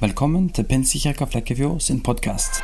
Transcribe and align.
Velkommen 0.00 0.50
til 0.52 0.66
Pinsekirka 0.68 1.24
Flekkefjord 1.24 1.78
sin 1.80 2.02
podkast. 2.04 2.58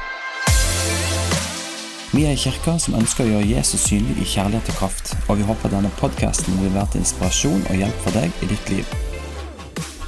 Vi 2.13 2.27
er 2.27 2.35
en 2.35 2.41
kirke 2.43 2.75
som 2.85 2.99
ønsker 2.99 3.25
å 3.25 3.31
gjøre 3.31 3.47
Jesus 3.49 3.87
synlig 3.89 4.19
i 4.21 4.27
kjærlighet 4.29 4.67
og 4.69 4.77
kraft, 4.77 5.15
og 5.33 5.39
vi 5.41 5.47
håper 5.49 5.73
denne 5.73 5.89
podkasten 5.97 6.59
vil 6.61 6.75
være 6.75 6.91
til 6.93 7.01
inspirasjon 7.01 7.63
og 7.71 7.79
hjelp 7.81 8.03
for 8.05 8.19
deg 8.19 8.45
i 8.45 8.49
ditt 8.51 8.73
liv. 8.75 8.93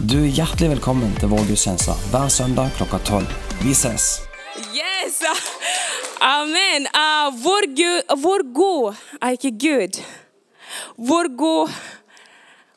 Du 0.04 0.18
er 0.18 0.36
hjertelig 0.36 0.74
velkommen 0.74 1.14
til 1.16 1.32
vår 1.32 1.48
gudstjeneste 1.48 1.94
hver 2.12 2.28
søndag 2.28 2.76
klokka 2.76 3.00
tolv. 3.08 3.32
Vi 3.62 3.72
ses! 3.72 4.10
Yes! 4.76 5.22
Amen. 6.20 6.90
Uh, 6.92 7.32
hvor, 7.40 7.64
Gud, 7.72 8.18
hvor 8.20 8.44
god 8.60 9.00
er 9.22 9.38
ikke 9.38 9.54
Gud? 9.64 10.02
Hvor 11.00 11.32
god 11.32 11.72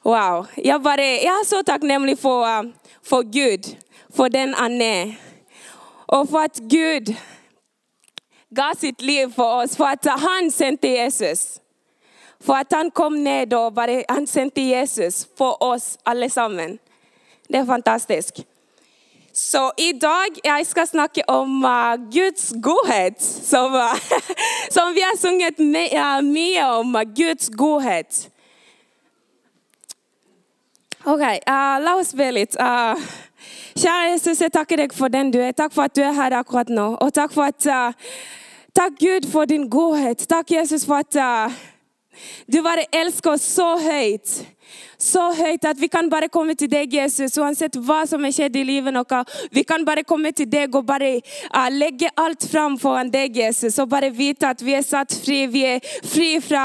Wow. 0.07 0.45
Jeg, 0.55 0.79
bare, 0.79 1.03
jeg 1.19 1.33
er 1.35 1.43
så 1.43 1.59
takknemlig 1.67 2.15
for, 2.21 2.47
uh, 2.47 2.95
for 3.03 3.27
Gud, 3.27 3.73
for 4.17 4.27
den 4.27 4.53
han 4.53 4.81
er. 4.81 5.13
Og 6.07 6.29
for 6.29 6.37
at 6.37 6.59
Gud 6.69 7.13
ga 8.55 8.71
sitt 8.79 9.01
liv 9.01 9.31
for 9.35 9.61
oss, 9.61 9.77
for 9.77 9.85
at 9.85 10.07
han 10.07 10.51
sendte 10.51 10.87
Jesus. 10.87 11.59
For 12.41 12.53
at 12.53 12.73
han 12.73 12.91
kom 12.91 13.13
ned 13.13 13.53
og 13.53 13.75
bare, 13.75 14.03
han 14.09 14.27
sendte 14.27 14.61
Jesus 14.61 15.27
for 15.37 15.63
oss 15.63 15.97
alle 16.05 16.29
sammen. 16.29 16.79
Det 17.47 17.55
er 17.55 17.65
fantastisk. 17.65 18.33
Så 19.33 19.71
i 19.77 19.91
dag 20.01 20.39
jeg 20.45 20.65
skal 20.65 20.87
snakke 20.87 21.21
om 21.29 21.63
uh, 21.65 21.93
Guds 22.13 22.53
godhet. 22.63 23.21
Som, 23.21 23.73
uh, 23.73 23.93
som 24.75 24.95
vi 24.95 24.99
har 25.05 25.17
sunget 25.17 25.59
med, 25.59 25.93
uh, 25.93 26.23
mye 26.25 26.65
om, 26.65 26.95
uh, 26.95 27.01
Guds 27.15 27.49
godhet. 27.57 28.29
Ok, 31.05 31.21
uh, 31.21 31.77
la 31.83 31.93
oss 31.99 32.15
be 32.17 32.31
litt. 32.31 32.57
Uh, 32.59 32.97
kjære 33.77 34.11
Jesus, 34.11 34.41
jeg 34.41 34.51
takker 34.53 34.81
deg 34.81 34.93
for 34.95 35.11
den 35.13 35.31
du 35.33 35.39
er. 35.43 35.53
Takk 35.55 35.73
for 35.73 35.85
at 35.87 35.95
du 35.95 36.01
er 36.01 36.15
her 36.17 36.33
akkurat 36.39 36.69
nå. 36.69 36.89
Og 37.01 37.13
takk 37.13 37.33
for 37.33 37.47
at 37.47 37.67
uh, 37.69 38.11
Takk 38.77 38.99
Gud 39.01 39.25
for 39.31 39.45
din 39.49 39.69
godhet. 39.69 40.27
Takk 40.29 40.51
Jesus 40.51 40.85
for 40.85 41.01
at 41.01 41.15
uh, 41.17 41.53
du 42.45 42.61
bare 42.61 42.85
elsker 42.93 43.31
oss 43.31 43.41
så 43.41 43.71
høyt. 43.81 44.35
Så 44.97 45.21
høyt 45.37 45.65
at 45.69 45.77
vi 45.77 45.87
kan 45.93 46.09
bare 46.09 46.29
komme 46.33 46.55
til 46.57 46.69
deg, 46.71 46.93
Jesus, 46.93 47.37
uansett 47.37 47.77
hva 47.77 48.01
som 48.09 48.23
har 48.25 48.33
skjedd 48.33 48.55
i 48.57 48.65
livet 48.65 48.95
vårt. 48.97 49.29
Vi 49.53 49.63
kan 49.67 49.85
bare 49.85 50.03
komme 50.07 50.31
til 50.33 50.49
deg 50.49 50.73
og 50.75 50.87
bare 50.87 51.19
uh, 51.53 51.67
legge 51.69 52.09
alt 52.17 52.47
fram 52.49 52.79
foran 52.81 53.11
deg, 53.13 53.37
Jesus, 53.37 53.77
og 53.79 53.91
bare 53.91 54.09
vite 54.13 54.49
at 54.49 54.63
vi 54.65 54.73
er 54.73 54.85
satt 54.85 55.13
fri. 55.13 55.45
Vi 55.53 55.63
er 55.69 55.85
fri 56.01 56.31
fra 56.41 56.63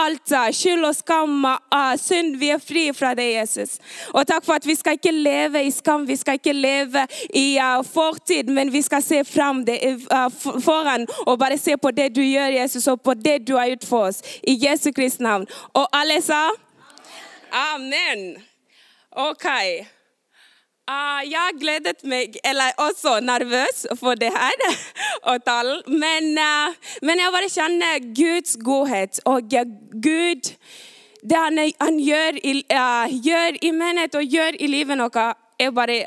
alt 0.00 0.32
skyld 0.56 0.88
og 0.88 0.96
skam, 0.96 1.44
uh, 1.44 1.92
synd. 2.00 2.38
Vi 2.40 2.50
er 2.54 2.62
fri 2.62 2.86
fra 2.96 3.12
det, 3.18 3.28
Jesus. 3.34 3.76
Og 4.14 4.24
takk 4.26 4.48
for 4.48 4.56
at 4.56 4.66
vi 4.66 4.78
skal 4.80 4.96
ikke 4.96 5.12
leve 5.12 5.66
i 5.68 5.70
skam, 5.74 6.08
vi 6.08 6.16
skal 6.16 6.40
ikke 6.40 6.56
leve 6.56 7.04
i 7.36 7.46
uh, 7.60 7.84
fortid, 7.84 8.48
men 8.48 8.72
vi 8.72 8.82
skal 8.82 9.04
se 9.04 9.20
fram 9.28 9.64
det, 9.68 9.80
foran 10.64 11.04
og 11.26 11.38
bare 11.38 11.60
se 11.60 11.76
på 11.76 11.92
det 11.92 12.14
du 12.16 12.22
gjør, 12.24 12.56
Jesus, 12.62 12.88
og 12.88 13.02
på 13.04 13.14
det 13.14 13.42
du 13.48 13.58
har 13.58 13.68
gjort 13.74 13.88
for 13.88 14.10
oss. 14.10 14.22
I 14.42 14.56
Jesu 14.66 14.90
Kristi 14.92 15.22
navn. 15.22 15.46
Og 15.74 15.88
alle 15.92 16.20
sa? 16.24 16.48
Amen. 17.54 18.42
Ok. 19.10 19.44
Uh, 20.90 21.22
jeg 21.30 21.54
gledet 21.60 22.02
meg, 22.02 22.34
eller 22.44 22.74
også 22.82 23.20
nervøs 23.22 23.86
for 23.98 24.18
det 24.18 24.32
her, 24.34 24.64
og 25.30 25.44
tale. 25.46 25.76
Men, 25.86 26.34
uh, 26.34 26.74
men 27.02 27.22
jeg 27.22 27.30
bare 27.36 27.52
kjenner 27.54 28.02
Guds 28.18 28.58
godhet 28.64 29.20
og 29.24 29.54
Gud 30.02 30.50
Det 31.30 31.38
han, 31.38 31.58
han 31.80 32.00
gjør, 32.02 32.42
i, 32.44 32.66
uh, 32.74 33.06
gjør 33.24 33.62
i 33.62 33.70
menighet 33.70 34.14
og 34.14 34.22
gjør 34.22 34.58
i 34.60 34.66
livet 34.66 34.98
noe, 34.98 35.30
er 35.58 35.70
bare 35.70 36.02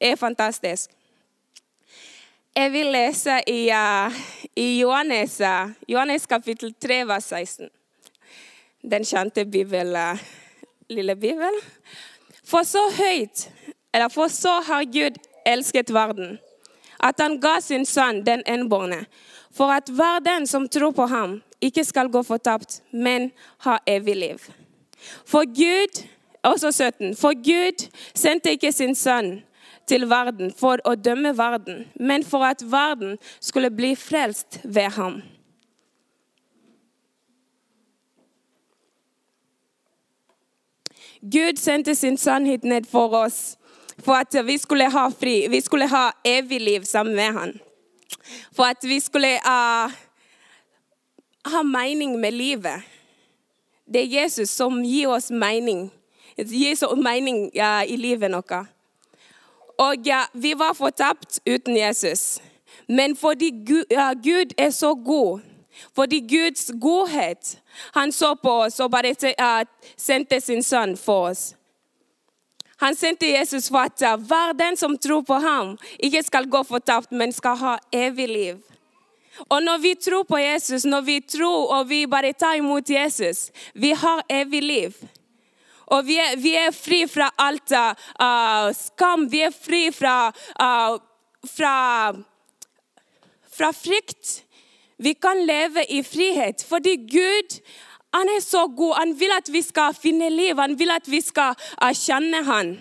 er 0.00 0.16
fantastisk. 0.16 0.90
Jeg 2.56 2.72
vil 2.72 2.92
lese 2.92 3.40
i, 3.48 3.70
i 4.56 4.80
Johannes, 4.80 5.40
Johannes 5.88 6.26
kapittel 6.26 6.74
3, 6.76 7.06
vers 7.08 7.24
16 7.24 7.70
den 8.82 9.04
kjente 9.04 9.44
bibel, 9.44 9.96
eh, 9.96 10.18
lille 10.92 11.16
bibel. 11.16 11.58
For 12.44 12.66
så 12.68 12.82
høyt, 12.96 13.48
eller 13.94 14.08
for 14.08 14.32
så 14.32 14.60
har 14.66 14.84
Gud 14.84 15.18
elsket 15.46 15.92
verden, 15.94 16.38
at 17.02 17.20
han 17.20 17.38
ga 17.40 17.58
sin 17.60 17.86
sønn, 17.86 18.22
den 18.26 18.42
enbårne, 18.46 19.04
for 19.52 19.72
at 19.74 19.90
hver 19.90 20.22
den 20.24 20.46
som 20.46 20.68
tror 20.68 20.94
på 20.96 21.06
ham, 21.06 21.40
ikke 21.62 21.84
skal 21.84 22.10
gå 22.10 22.22
fortapt, 22.22 22.80
men 22.90 23.30
ha 23.66 23.78
evig 23.86 24.16
liv. 24.16 24.38
For 25.26 25.46
Gud, 25.46 26.02
også 26.42 26.72
17, 26.72 27.16
for 27.16 27.34
Gud 27.34 27.88
sendte 28.14 28.50
ikke 28.50 28.72
sin 28.72 28.94
sønn 28.94 29.42
til 29.86 30.06
verden 30.10 30.52
for 30.54 30.82
å 30.86 30.94
dømme 30.94 31.34
verden, 31.38 31.86
men 31.94 32.24
for 32.24 32.46
at 32.46 32.62
verden 32.66 33.18
skulle 33.40 33.70
bli 33.70 33.94
frelst 33.98 34.60
ved 34.64 34.90
ham. 34.96 35.22
Gud 41.22 41.56
sendte 41.56 41.94
sin 41.94 42.16
sønn 42.18 42.46
hit 42.50 42.64
ned 42.66 42.88
for 42.90 43.14
oss, 43.14 43.56
for 44.02 44.18
at 44.18 44.34
vi 44.46 44.56
skulle 44.58 44.88
ha 44.90 45.06
fri. 45.14 45.46
Vi 45.48 45.60
skulle 45.60 45.86
ha 45.86 46.10
evig 46.26 46.60
liv 46.60 46.84
sammen 46.84 47.14
med 47.14 47.32
han. 47.32 47.52
For 48.52 48.64
at 48.64 48.82
vi 48.82 48.98
skulle 49.00 49.36
uh, 49.38 49.92
ha 51.52 51.62
mening 51.62 52.18
med 52.20 52.32
livet. 52.32 52.82
Det 53.86 54.02
er 54.02 54.22
Jesus 54.22 54.50
som 54.50 54.82
gir 54.82 55.08
oss 55.14 55.30
mening. 55.30 55.90
Gir 56.36 56.72
oss 56.72 56.98
mening 56.98 57.50
uh, 57.54 57.84
i 57.86 57.96
livet 57.96 58.32
vårt. 58.32 58.66
Og 59.78 60.10
uh, 60.10 60.26
vi 60.34 60.54
var 60.58 60.74
fortapt 60.74 61.40
uten 61.46 61.76
Jesus. 61.76 62.42
Men 62.88 63.16
fordi 63.16 63.50
Gud, 63.66 63.84
Gud 64.24 64.54
er 64.58 64.70
så 64.70 64.94
god, 64.94 65.40
fordi 65.96 66.20
Guds 66.20 66.70
godhet 66.80 67.56
Han 67.94 68.12
så 68.12 68.34
på 68.34 68.50
oss 68.66 68.80
og 68.80 68.90
bare 68.90 69.12
uh, 69.12 69.62
sendte 69.96 70.40
sin 70.40 70.62
sønn 70.62 70.96
for 70.96 71.30
oss. 71.30 71.54
Han 72.82 72.96
sendte 72.98 73.30
Jesus 73.30 73.68
for 73.70 73.86
at 73.86 74.02
uh, 74.02 74.18
hver 74.20 74.52
den 74.58 74.76
som 74.76 74.98
tror 74.98 75.22
på 75.22 75.38
ham, 75.38 75.76
ikke 75.98 76.22
skal 76.22 76.48
gå 76.50 76.62
fortapt, 76.66 77.12
men 77.12 77.32
skal 77.32 77.56
ha 77.56 77.76
evig 77.92 78.28
liv. 78.28 78.60
Og 79.48 79.62
når 79.62 79.78
vi 79.78 79.94
tror 79.94 80.22
på 80.28 80.38
Jesus, 80.38 80.84
når 80.84 81.00
vi 81.00 81.20
tror 81.20 81.72
og 81.78 81.88
vi 81.88 82.04
bare 82.06 82.32
tar 82.32 82.58
imot 82.58 82.90
Jesus, 82.90 83.50
vi 83.74 83.92
har 83.96 84.22
evig 84.28 84.62
liv. 84.62 84.96
Og 85.86 86.06
vi 86.06 86.18
er, 86.18 86.36
vi 86.40 86.54
er 86.56 86.70
fri 86.72 87.04
fra 87.10 87.28
alt 87.38 87.72
uh, 87.72 88.70
skam. 88.76 89.26
Vi 89.30 89.42
er 89.44 89.52
fri 89.52 89.90
fra, 89.92 90.30
uh, 90.56 90.96
fra, 91.48 91.76
fra 93.52 93.72
frykt. 93.76 94.40
Vi 95.02 95.14
kan 95.18 95.40
leve 95.46 95.84
i 95.90 96.02
frihet 96.06 96.62
fordi 96.68 96.96
Gud 97.10 97.58
han 98.14 98.28
er 98.28 98.40
så 98.40 98.66
god. 98.76 98.94
Han 98.98 99.20
vil 99.20 99.32
at 99.36 99.52
vi 99.52 99.62
skal 99.62 99.94
finne 100.02 100.28
liv. 100.30 100.58
Han 100.60 100.78
vil 100.78 100.90
at 100.90 101.10
vi 101.10 101.20
skal 101.20 101.54
uh, 101.82 101.92
kjenne 101.96 102.44
han. 102.44 102.74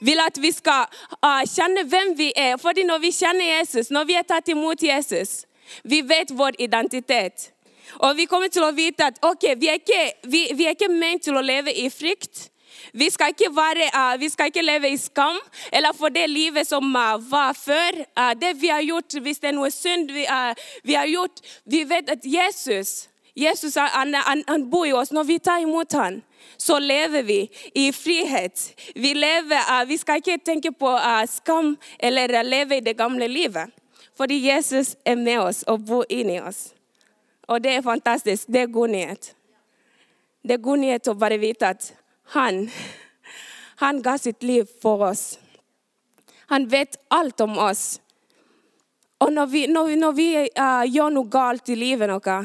Vil 0.00 0.20
at 0.26 0.40
vi 0.42 0.52
skal 0.52 0.88
uh, 1.20 1.42
kjenne 1.44 1.84
hvem 1.84 2.14
vi 2.16 2.32
er. 2.36 2.56
Fordi 2.56 2.82
når 2.88 2.98
vi 2.98 3.12
kjenner 3.12 3.58
Jesus, 3.58 3.90
når 3.90 4.04
vi 4.08 4.16
er 4.16 4.24
tatt 4.24 4.48
imot 4.48 4.82
Jesus, 4.82 5.44
vi 5.84 6.00
vet 6.00 6.32
vår 6.32 6.56
identitet. 6.58 7.50
Og 7.98 8.16
vi 8.16 8.24
kommer 8.24 8.48
til 8.48 8.64
å 8.64 8.72
vite 8.72 9.10
at 9.10 9.20
okay, 9.26 9.54
vi 9.58 9.68
er 9.68 9.80
ikke, 9.82 10.00
vi, 10.30 10.46
vi 10.56 10.66
er 10.66 10.76
ikke 10.78 10.92
ment 10.92 11.26
til 11.26 11.36
å 11.36 11.44
leve 11.44 11.74
i 11.76 11.90
frykt. 11.92 12.48
Vi 12.92 13.10
skal, 13.10 13.34
ikke 13.34 13.50
være, 13.56 13.90
uh, 13.94 14.20
vi 14.20 14.28
skal 14.28 14.50
ikke 14.50 14.62
leve 14.62 14.90
i 14.90 14.96
skam 14.96 15.36
eller 15.72 15.92
for 15.92 16.08
det 16.08 16.30
livet 16.30 16.66
som 16.66 16.84
uh, 16.96 17.30
var 17.30 17.52
før. 17.52 18.00
Uh, 18.18 18.32
det 18.40 18.56
vi 18.60 18.68
har 18.68 18.82
gjort, 18.82 19.18
hvis 19.22 19.38
det 19.38 19.52
er 19.52 19.56
noe 19.58 19.70
synd 19.70 20.10
vi, 20.10 20.26
vi 20.84 20.94
har 20.98 21.06
gjort 21.06 21.40
Vi 21.64 21.84
vet 21.88 22.10
at 22.10 22.24
Jesus, 22.24 23.08
Jesus 23.36 23.74
han, 23.74 24.14
han, 24.14 24.44
han 24.48 24.70
bor 24.70 24.86
i 24.86 24.92
oss. 24.92 25.12
Når 25.12 25.22
vi 25.22 25.38
tar 25.38 25.62
imot 25.62 25.92
ham, 25.92 26.22
så 26.56 26.78
lever 26.78 27.22
vi 27.22 27.40
i 27.74 27.92
frihet. 27.92 28.74
Vi, 28.94 29.14
lever, 29.14 29.84
vi 29.86 29.96
skal 29.96 30.20
ikke 30.20 30.38
tenke 30.44 30.72
på 30.72 30.96
skam 31.28 31.76
eller 31.98 32.42
leve 32.42 32.76
i 32.76 32.84
det 32.84 32.96
gamle 32.96 33.28
livet. 33.28 33.70
Fordi 34.16 34.48
Jesus 34.48 34.96
er 35.04 35.16
med 35.16 35.38
oss 35.38 35.62
og 35.62 35.86
bor 35.86 36.04
inni 36.08 36.40
oss. 36.40 36.74
Og 37.48 37.62
det 37.64 37.72
er 37.72 37.82
fantastisk. 37.82 38.46
Det 38.46 38.60
er 38.60 38.66
god 38.66 38.88
nyhet. 38.88 39.34
Det 40.42 40.52
er 40.56 40.62
god 40.62 40.78
nyhet 40.78 41.08
å 41.08 41.16
bare 41.18 41.38
vite 41.40 41.68
at 41.68 41.88
han, 42.30 42.68
han 43.82 44.02
ga 44.02 44.18
sitt 44.18 44.42
liv 44.42 44.68
for 44.82 45.02
oss. 45.10 45.38
Han 46.50 46.68
vet 46.68 46.96
alt 47.08 47.40
om 47.40 47.58
oss. 47.58 48.00
Og 49.20 49.32
når 49.32 49.46
vi, 49.46 49.66
når 49.66 49.86
vi, 49.86 49.96
når 49.96 50.12
vi 50.16 50.28
uh, 50.38 50.84
gjør 50.88 51.10
noe 51.14 51.30
galt 51.30 51.68
i 51.68 51.76
livet 51.76 52.08
noe, 52.08 52.36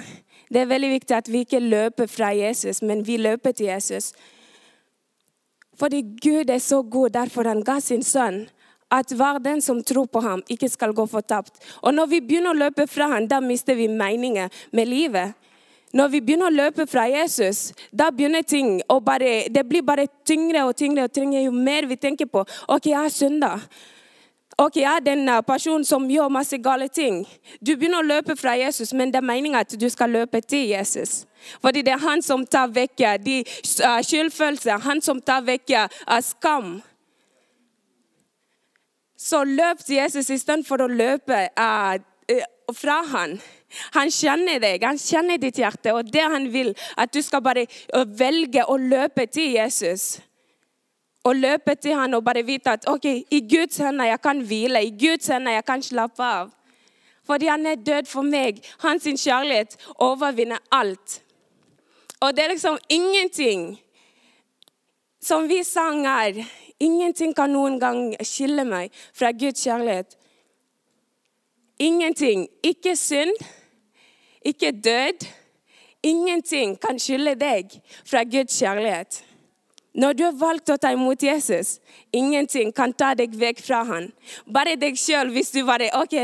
det 0.49 0.61
er 0.61 0.69
veldig 0.69 0.89
viktig 0.91 1.15
at 1.17 1.29
vi 1.31 1.43
ikke 1.45 1.61
løper 1.63 2.09
fra 2.11 2.31
Jesus, 2.35 2.81
men 2.81 3.05
vi 3.05 3.17
løper 3.21 3.55
til 3.55 3.69
Jesus. 3.71 4.11
Fordi 5.79 6.01
Gud 6.23 6.49
er 6.49 6.59
så 6.59 6.81
god, 6.81 7.15
derfor 7.15 7.47
han 7.49 7.63
ga 7.63 7.79
sin 7.83 8.03
sønn. 8.03 8.45
At 8.91 9.11
hver 9.11 9.39
den 9.43 9.61
som 9.65 9.81
tror 9.83 10.05
på 10.05 10.21
ham, 10.21 10.43
ikke 10.49 10.69
skal 10.69 10.93
gå 10.93 11.05
fortapt. 11.09 11.57
Og 11.81 11.93
når 11.93 12.11
vi 12.11 12.21
begynner 12.21 12.53
å 12.53 12.59
løpe 12.65 12.85
fra 12.87 13.09
ham, 13.15 13.25
da 13.27 13.41
mister 13.41 13.75
vi 13.75 13.89
meningen 13.89 14.53
med 14.71 14.87
livet. 14.87 15.33
Når 15.95 16.11
vi 16.11 16.19
begynner 16.21 16.51
å 16.51 16.55
løpe 16.55 16.83
fra 16.91 17.05
Jesus, 17.07 17.69
da 17.91 18.09
begynner 18.11 18.43
ting 18.43 18.81
å 18.91 18.99
bare 18.99 19.47
Det 19.51 19.63
blir 19.63 19.83
bare 19.85 20.07
tyngre 20.27 20.65
og 20.67 20.75
tyngre 20.75 21.07
og 21.07 21.13
tyngre 21.15 21.45
jo 21.45 21.51
mer 21.55 21.87
vi 21.87 21.95
tenker 21.95 22.27
på 22.27 22.43
OK, 22.67 22.89
jeg 22.91 22.99
er 22.99 23.13
synda. 23.13 23.51
Ok, 24.57 24.77
jeg 24.79 24.87
er 24.87 25.03
den 25.03 25.27
uh, 25.27 25.41
personen 25.43 25.83
som 25.83 26.03
gjør 26.07 26.31
masse 26.31 26.57
gale 26.63 26.87
ting. 26.87 27.25
Du 27.59 27.73
begynner 27.75 27.99
å 27.99 28.07
løpe 28.07 28.37
fra 28.39 28.53
Jesus, 28.55 28.93
men 28.95 29.11
det 29.11 29.19
er 29.19 29.27
meningen 29.27 29.59
at 29.59 29.75
du 29.75 29.87
skal 29.91 30.13
løpe 30.15 30.39
til 30.39 30.69
Jesus. 30.69 31.25
Fordi 31.59 31.83
det 31.83 31.91
er 31.91 32.03
han 32.03 32.23
som 32.23 32.45
tar 32.47 32.71
vekk 32.71 33.03
uh, 33.03 33.17
de 33.19 33.41
uh, 33.43 33.99
skyldfølelser, 33.99 34.79
han 34.87 35.03
som 35.03 35.19
tar 35.19 35.43
vekk 35.43 35.75
skam. 36.23 36.77
Så 39.19 39.43
løp 39.43 39.83
til 39.83 39.99
Jesus 39.99 40.31
istedenfor 40.31 40.85
å 40.85 40.91
løpe 40.91 41.47
fra 42.75 42.97
han. 43.11 43.39
Han 43.95 44.11
kjenner 44.13 44.61
deg, 44.63 44.83
han 44.83 44.99
kjenner 45.01 45.41
ditt 45.41 45.59
hjerte, 45.59 45.93
og 45.95 46.11
det 46.11 46.23
han 46.23 46.47
vil, 46.53 46.73
at 46.97 47.13
du 47.13 47.21
skal 47.25 47.43
bare 47.45 47.65
velge 48.17 48.65
å 48.67 48.77
løpe 48.81 49.27
til 49.31 49.55
Jesus. 49.55 50.19
Og 51.25 51.35
løpe 51.35 51.73
til 51.81 51.97
han 51.97 52.13
og 52.13 52.23
bare 52.25 52.45
vite 52.45 52.75
at 52.77 52.85
ok, 52.89 53.05
i 53.33 53.41
Guds 53.49 53.79
hender 53.81 54.11
jeg 54.11 54.21
kan 54.21 54.43
hvile, 54.45 54.83
i 54.85 54.93
Guds 54.93 55.31
hender 55.33 55.57
jeg 55.57 55.65
kan 55.65 55.83
slappe 55.83 56.23
av. 56.23 56.51
Fordi 57.25 57.47
han 57.49 57.65
er 57.65 57.81
død 57.81 58.05
for 58.05 58.21
meg. 58.21 58.59
Hans 58.83 59.03
kjærlighet 59.03 59.77
overvinner 59.97 60.61
alt. 60.71 61.21
Og 62.21 62.35
det 62.35 62.43
er 62.43 62.53
liksom 62.53 62.77
ingenting 62.89 63.79
som 65.21 65.49
vi 65.49 65.63
sang 65.63 66.05
her. 66.05 66.37
Ingenting 66.79 67.33
kan 67.33 67.49
noen 67.49 67.79
gang 67.79 68.13
skille 68.21 68.65
meg 68.67 68.93
fra 69.13 69.31
Guds 69.31 69.63
kjærlighet. 69.65 70.17
Ingenting. 71.79 72.47
Ikke 72.63 72.95
synd, 72.95 73.33
ikke 74.45 74.71
død. 74.71 75.25
Ingenting 76.05 76.75
kan 76.81 76.99
skylde 77.01 77.33
deg 77.39 77.79
fra 78.05 78.23
Guds 78.23 78.59
kjærlighet. 78.59 79.23
Når 79.95 80.13
du 80.13 80.23
har 80.25 80.35
valgt 80.35 80.69
å 80.69 80.75
ta 80.77 80.91
imot 80.91 81.23
Jesus, 81.23 81.77
ingenting 82.11 82.73
kan 82.75 82.91
ta 82.93 83.13
deg 83.15 83.33
vekk 83.39 83.61
fra 83.63 83.79
han. 83.87 84.09
Bare 84.43 84.75
deg 84.75 84.99
sjøl, 84.99 85.31
hvis 85.31 85.53
du 85.55 85.61
bare 85.65 85.87
OK, 85.95 86.17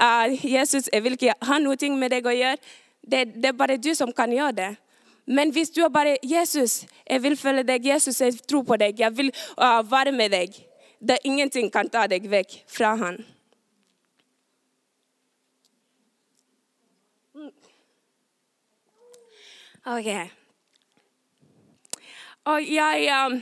uh, 0.00 0.32
Jesus, 0.40 0.88
jeg 0.88 1.04
vil 1.04 1.18
ikke 1.18 1.36
ha 1.44 1.58
noe 1.60 1.90
med 2.00 2.14
deg 2.16 2.26
å 2.26 2.32
gjøre. 2.32 2.56
Det, 3.04 3.26
det, 3.36 3.50
er 3.50 3.56
bare 3.56 3.76
du 3.76 3.92
som 3.94 4.12
kan 4.16 4.32
gjøre 4.32 4.56
det. 4.56 4.70
Men 5.28 5.52
hvis 5.52 5.70
du 5.70 5.82
bare 5.92 6.16
'Jesus, 6.22 6.86
jeg 7.04 7.22
vil 7.22 7.36
følge 7.36 7.62
deg. 7.62 7.86
Jesus, 7.86 8.20
jeg 8.20 8.32
tror 8.48 8.62
på 8.64 8.76
deg. 8.76 9.00
Jeg 9.00 9.16
vil 9.16 9.30
uh, 9.60 9.82
være 9.84 10.12
med 10.12 10.32
deg.' 10.32 10.64
Det 11.00 11.18
ingenting 11.24 11.70
kan 11.70 11.88
ta 11.88 12.06
deg 12.10 12.24
vekk 12.26 12.64
fra 12.66 12.96
han. 12.96 13.20
OK. 19.88 20.08
Og 22.44 22.64
jeg, 22.74 23.08
um, 23.08 23.38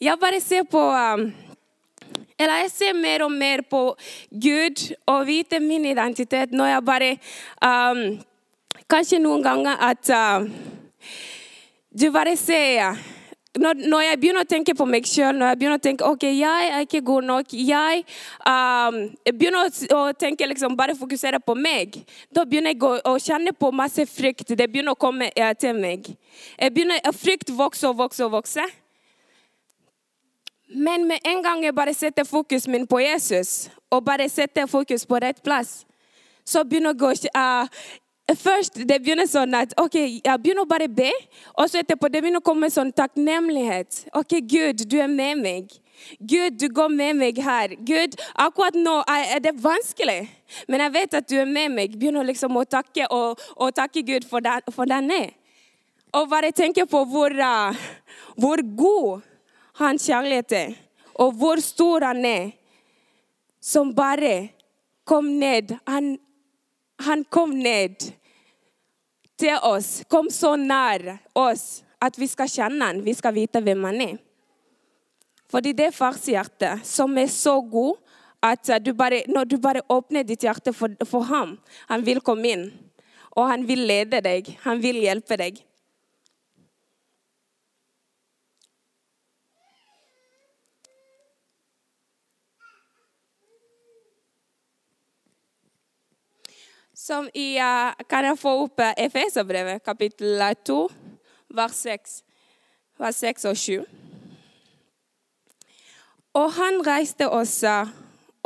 jeg 0.00 0.18
bare 0.18 0.40
ser 0.40 0.64
på 0.70 0.80
um, 0.80 1.28
Eller 2.38 2.62
jeg 2.62 2.70
ser 2.70 2.98
mer 2.98 3.22
og 3.22 3.32
mer 3.32 3.62
på 3.70 3.82
Gud 4.30 4.82
og 5.06 5.26
vite 5.26 5.60
min 5.60 5.86
identitet 5.86 6.50
når 6.50 6.72
jeg 6.72 6.84
bare 6.86 7.10
um, 7.62 8.02
Kanskje 8.90 9.22
noen 9.22 9.42
ganger 9.46 9.78
at 9.78 10.10
uh, 10.10 10.48
du 11.94 12.10
bare 12.10 12.34
ser 12.36 12.98
når, 13.58 13.80
når, 13.90 14.02
jeg 14.06 14.18
begynner 14.22 14.44
å 14.44 14.48
tenke 14.48 14.74
på 14.78 14.86
meg 14.88 15.06
sjøl, 15.08 15.36
når 15.38 15.52
jeg 15.52 15.58
begynner 15.60 15.80
å 15.80 15.82
tenke 15.82 16.06
ok, 16.06 16.26
jeg 16.30 16.68
er 16.70 16.84
ikke 16.84 17.00
god 17.06 17.26
nok 17.28 17.54
Jeg 17.58 18.04
um, 18.46 18.98
begynner 19.26 19.68
å, 19.96 20.02
tenke 20.18 20.46
liksom, 20.46 20.76
bare 20.78 20.96
fokusere 20.98 21.40
på 21.42 21.56
meg. 21.58 22.00
Da 22.34 22.44
begynner 22.46 22.74
jeg 22.74 22.82
å, 22.86 22.92
å 23.12 23.14
kjenne 23.22 23.54
på 23.56 23.72
masse 23.74 24.06
frykt. 24.08 24.54
Det 24.54 24.68
begynner 24.70 24.94
å 24.94 25.00
komme 25.00 25.30
ja, 25.36 25.50
til 25.58 25.78
meg. 25.78 26.12
Jeg 26.58 26.74
begynner, 26.74 27.02
Frykt 27.18 27.50
vokser 27.50 27.90
og 27.90 27.98
vokser 28.04 28.28
og 28.28 28.36
vokser. 28.38 28.70
Men 30.68 31.06
med 31.08 31.24
en 31.26 31.42
gang 31.42 31.64
jeg 31.64 31.74
bare 31.74 31.94
setter 31.96 32.28
fokus 32.28 32.68
min 32.68 32.86
på 32.86 33.00
Jesus, 33.00 33.70
og 33.90 34.04
bare 34.04 34.28
setter 34.28 34.68
fokus 34.68 35.06
på 35.08 35.18
rett 35.24 35.40
plass, 35.42 35.82
så 36.44 36.62
begynner 36.64 36.94
jeg 36.94 37.08
å 37.08 37.32
uh, 37.40 37.80
Først 38.36 38.76
det 38.84 38.98
begynner 39.00 39.24
sånn 39.24 39.54
at 39.56 39.70
ok, 39.80 39.94
jeg 40.20 40.40
begynner 40.42 40.66
å 40.66 40.68
bare 40.68 40.88
be, 40.92 41.08
og 41.56 41.70
så 41.70 41.80
etterpå 41.80 42.10
det 42.12 42.20
begynner 42.20 42.42
å 42.42 42.44
komme 42.44 42.68
sånn 42.68 42.90
takknemlighet. 42.92 44.02
Ok, 44.12 44.34
Gud, 44.44 44.84
du 44.84 44.98
er 45.00 45.08
med 45.08 45.40
meg. 45.40 45.70
Gud, 46.20 46.58
du 46.60 46.68
går 46.68 46.92
med 46.92 47.16
meg 47.16 47.40
her. 47.42 47.72
Gud, 47.88 48.18
akkurat 48.36 48.76
nå 48.76 48.98
er 49.08 49.40
det 49.42 49.54
vanskelig, 49.62 50.28
men 50.68 50.84
jeg 50.84 50.94
vet 50.98 51.16
at 51.22 51.30
du 51.30 51.38
er 51.40 51.48
med 51.48 51.72
meg. 51.72 51.96
Begynner 51.96 52.28
liksom 52.28 52.56
å 52.60 52.66
takke 52.68 53.08
og, 53.08 53.40
og 53.56 53.72
takke 53.74 54.04
Gud 54.06 54.28
for, 54.28 54.44
den, 54.44 54.68
for 54.76 54.88
denne. 54.88 55.32
Og 56.12 56.28
bare 56.28 56.52
tenke 56.52 56.84
på 56.88 57.02
hvor, 57.08 57.32
uh, 57.32 57.72
hvor 58.36 58.60
god 58.76 59.24
hans 59.80 60.04
kjærlighet 60.08 60.56
er, 60.56 60.78
og 61.16 61.34
hvor 61.40 61.64
stor 61.64 62.10
han 62.10 62.24
er, 62.28 62.52
som 63.60 63.90
bare 63.96 64.50
kom 65.08 65.32
ned. 65.40 65.74
Han, 65.88 66.16
han 67.08 67.24
kom 67.32 67.56
ned 67.56 68.12
til 69.38 69.54
oss, 69.62 70.02
kom 70.10 70.30
så 70.34 70.56
nær 70.58 71.18
oss 71.38 71.84
at 72.02 72.18
vi 72.18 72.28
skal 72.30 72.50
kjenne 72.50 72.90
han, 72.90 73.02
vi 73.02 73.14
skal 73.16 73.34
vite 73.36 73.62
hvem 73.62 73.86
han 73.88 74.02
er. 74.04 74.16
Fordi 75.48 75.72
det 75.72 75.88
er 75.88 75.96
fars 75.96 76.26
hjerte 76.28 76.74
som 76.84 77.16
er 77.18 77.30
så 77.32 77.56
god 77.64 77.96
at 78.44 78.70
du 78.84 78.92
bare, 78.94 79.22
når 79.26 79.48
du 79.48 79.56
bare 79.58 79.82
åpner 79.90 80.26
ditt 80.26 80.44
hjerte 80.46 80.74
for, 80.76 80.92
for 81.08 81.26
ham, 81.26 81.56
han 81.88 82.04
vil 82.06 82.20
komme 82.22 82.52
inn. 82.52 82.68
Og 83.38 83.48
han 83.50 83.64
vil 83.66 83.82
lede 83.86 84.20
deg, 84.22 84.52
han 84.64 84.82
vil 84.82 85.00
hjelpe 85.02 85.38
deg. 85.40 85.58
Som 97.08 97.28
i 97.34 97.56
uh, 97.56 97.92
Kan 98.08 98.26
jeg 98.28 98.38
få 98.38 98.54
opp 98.64 98.82
uh, 98.84 98.92
Efeserbrevet, 99.00 99.82
kapittel 99.84 100.42
2, 100.68 100.76
vers 101.56 101.80
6, 101.86 102.18
vers 103.00 103.22
6 103.24 103.48
og 103.48 103.56
7? 103.56 103.86
Og 106.36 106.52
han 106.58 106.82
reiste 106.86 107.30
oss 107.32 107.62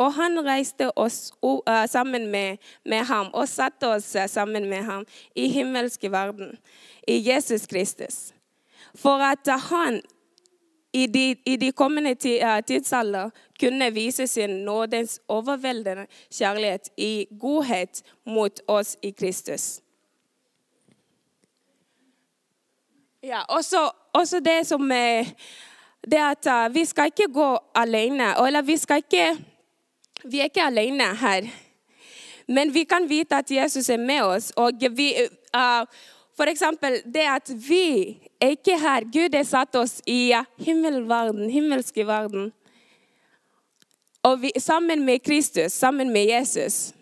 og 0.01 0.15
han 0.17 0.39
reiste 0.47 0.89
oss 0.97 1.33
uh, 1.43 1.85
sammen 1.91 2.31
med, 2.31 2.63
med, 2.87 3.05
ham 3.11 3.29
og 3.35 3.51
satte 3.51 3.91
oss 3.91 4.15
sammen 4.31 4.69
med 4.71 4.87
ham 4.87 5.05
i 5.35 5.49
himmelske 5.53 6.13
verden, 6.13 6.55
i 7.09 7.19
Jesus 7.29 7.67
Kristus. 7.67 8.33
For 8.95 9.23
at 9.25 9.49
han 9.71 10.01
i 10.93 11.07
de, 11.07 11.37
i 11.47 11.57
de 11.57 11.73
kommende 11.73 12.15
tidsalder 12.63 13.31
kunne 13.61 13.93
vise 13.93 14.27
sin 14.27 14.51
nådens 14.51 15.21
overveldende 15.29 16.07
kjærlighet 16.33 16.91
i 16.97 17.27
godhet 17.41 18.03
mot 18.27 18.61
oss 18.69 18.97
i 19.03 19.11
Kristus. 19.11 19.81
Ja, 23.23 23.41
også, 23.49 23.91
også 24.13 24.41
det 24.41 24.67
som 24.67 24.91
det 26.11 26.19
at 26.19 26.47
uh, 26.47 26.75
vi 26.75 26.85
skal 26.85 27.05
ikke 27.05 27.33
gå 27.33 27.59
alene. 27.75 28.47
Eller 28.47 28.63
vi 28.63 28.77
skal 28.77 28.97
ikke 28.97 29.45
Vi 30.25 30.39
er 30.39 30.45
ikke 30.45 30.63
alene 30.63 31.17
her. 31.17 31.47
Men 32.49 32.75
vi 32.75 32.85
kan 32.85 33.09
vite 33.09 33.37
at 33.37 33.51
Jesus 33.51 33.89
er 33.89 33.97
med 33.97 34.23
oss. 34.23 34.53
Og 34.57 34.71
vi, 34.91 35.15
uh, 35.57 35.87
for 36.43 36.51
eksempel 36.51 36.97
det 37.15 37.23
at 37.31 37.51
vi 37.69 38.19
er 38.43 38.57
ikke 38.57 38.75
her. 38.79 39.05
Gud 39.15 39.35
har 39.37 39.45
satt 39.47 39.77
oss 39.79 40.01
i 40.11 40.33
himmelverden, 40.59 41.51
himmelske 41.51 42.07
verden. 42.07 42.49
Og 44.27 44.43
vi, 44.43 44.51
sammen 44.59 45.05
med 45.07 45.23
Kristus, 45.23 45.73
sammen 45.73 46.11
med 46.11 46.27
Jesus. 46.27 46.95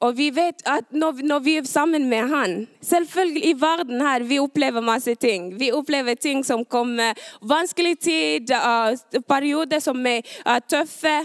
Og 0.00 0.16
vi 0.16 0.30
vet 0.30 0.64
at 0.64 0.88
når, 0.90 1.20
når, 1.24 1.38
vi 1.38 1.56
er 1.56 1.64
sammen 1.64 2.08
med 2.08 2.28
Han 2.28 2.68
Selvfølgelig 2.80 3.44
i 3.48 3.52
verden 3.60 4.00
her 4.00 4.22
vi 4.22 4.38
opplever 4.38 4.80
masse 4.80 5.14
ting. 5.14 5.60
Vi 5.60 5.72
opplever 5.72 6.14
ting 6.14 6.44
som 6.44 6.64
kommer 6.64 7.12
vanskelig 7.42 7.98
tid, 7.98 8.48
perioder 9.28 9.78
som 9.78 10.06
er 10.06 10.60
tøffe. 10.68 11.20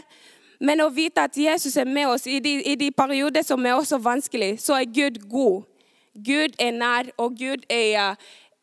Men 0.60 0.82
å 0.82 0.89
vite 0.89 1.24
at 1.24 1.38
Jesus 1.38 1.77
er 1.77 1.86
med 1.88 2.08
oss 2.08 2.27
i 2.27 2.39
de, 2.39 2.60
i 2.63 2.75
de 2.75 2.91
perioder 2.91 3.44
som 3.44 3.65
er 3.65 3.80
også 3.80 3.98
vanskelig, 3.98 4.58
så 4.60 4.75
er 4.75 4.91
Gud 4.91 5.24
god. 5.30 5.71
Gud 6.13 6.56
er 6.60 6.72
nær, 6.75 7.12
og 7.18 7.38
Gud 7.39 7.63
er, 7.70 8.15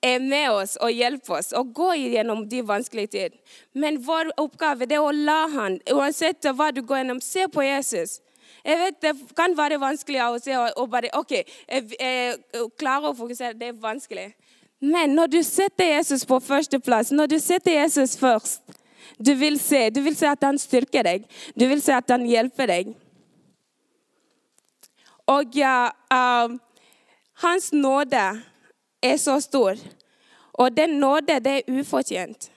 er 0.02 0.19
med 0.21 0.50
oss 0.50 0.76
og 0.85 0.93
hjelper 0.93 1.38
oss 1.40 1.52
å 1.57 1.64
gå 1.64 1.93
gjennom 1.97 2.45
de 2.49 2.62
vanskelige 2.67 3.12
tider. 3.14 3.37
Men 3.73 4.00
vår 4.05 4.33
oppgave 4.37 4.88
er 4.88 5.00
å 5.00 5.12
la 5.14 5.47
han, 5.55 5.78
uansett 5.93 6.50
hva 6.52 6.71
du 6.73 6.83
går 6.83 7.02
gjennom, 7.02 7.23
se 7.25 7.49
på 7.49 7.64
Jesus. 7.64 8.21
Jeg 8.64 8.78
vet 8.78 9.00
Det 9.00 9.12
kan 9.37 9.55
være 9.57 9.78
vanskelig 9.81 10.21
å 10.25 10.38
se 10.43 10.57
og 10.59 10.90
bare 10.90 11.12
OK, 11.17 11.33
jeg, 11.40 11.88
jeg 11.95 12.67
klarer 12.76 13.12
å 13.12 13.17
fokusere. 13.17 13.57
Det 13.57 13.71
er 13.71 13.81
vanskelig. 13.81 14.33
Men 14.81 15.14
når 15.17 15.26
du 15.33 15.40
setter 15.43 15.97
Jesus 15.97 16.26
på 16.26 16.38
førsteplass, 16.40 17.11
når 17.11 17.33
du 17.33 17.38
setter 17.43 17.81
Jesus 17.81 18.17
først, 18.19 18.62
du 19.19 19.33
vil 19.35 19.59
se, 19.59 19.88
du 19.90 20.00
vil 20.05 20.17
se 20.17 20.28
at 20.28 20.45
han 20.45 20.59
styrker 20.59 21.07
deg. 21.07 21.25
Du 21.59 21.67
vil 21.67 21.81
se 21.83 21.95
at 21.97 22.11
han 22.12 22.26
hjelper 22.28 22.71
deg. 22.71 22.93
Og 25.28 25.57
ja, 25.59 25.90
uh, 26.12 26.55
hans 27.42 27.73
nåde 27.73 28.26
er 29.02 29.16
så 29.16 29.40
stor. 29.40 29.78
Og 30.59 30.76
den 30.76 30.99
nåde, 30.99 31.38
det 31.40 31.52
er 31.59 31.80
ufortjent. 31.80 32.50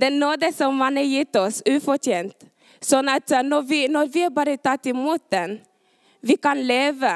Den 0.00 0.18
nåde 0.20 0.52
som 0.52 0.80
han 0.80 0.96
har 0.96 1.08
gitt 1.08 1.36
oss 1.36 1.62
ufortjent. 1.66 2.46
Sånn 2.80 3.08
at 3.12 3.32
eh, 3.32 3.44
når 3.44 3.66
vi, 3.68 3.80
når 3.92 4.08
vi 4.12 4.28
bare 4.32 4.56
tatt 4.56 4.86
imot 4.88 5.22
den, 5.32 5.58
vi 6.20 6.36
kan 6.36 6.60
leve 6.60 7.12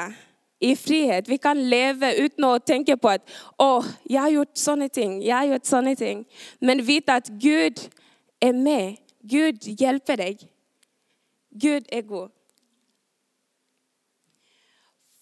i 0.59 0.75
frihet. 0.75 1.29
Vi 1.29 1.37
kan 1.37 1.59
leve 1.69 2.11
uten 2.17 2.47
å 2.47 2.57
tenke 2.59 2.97
på 2.97 3.11
at 3.13 3.25
å, 3.61 3.83
jeg 4.09 4.21
har 4.21 4.33
gjort 4.33 4.57
sånne 4.57 4.89
ting. 4.89 5.19
jeg 5.21 5.35
har 5.35 5.49
gjort 5.53 5.69
sånne 5.69 5.95
ting. 5.95 6.25
Men 6.59 6.85
vite 6.85 7.19
at 7.21 7.29
Gud 7.29 7.81
er 8.41 8.53
med. 8.53 8.97
Gud 9.21 9.65
hjelper 9.65 10.21
deg. 10.21 10.45
Gud 11.51 11.89
er 11.91 12.01
god. 12.01 12.34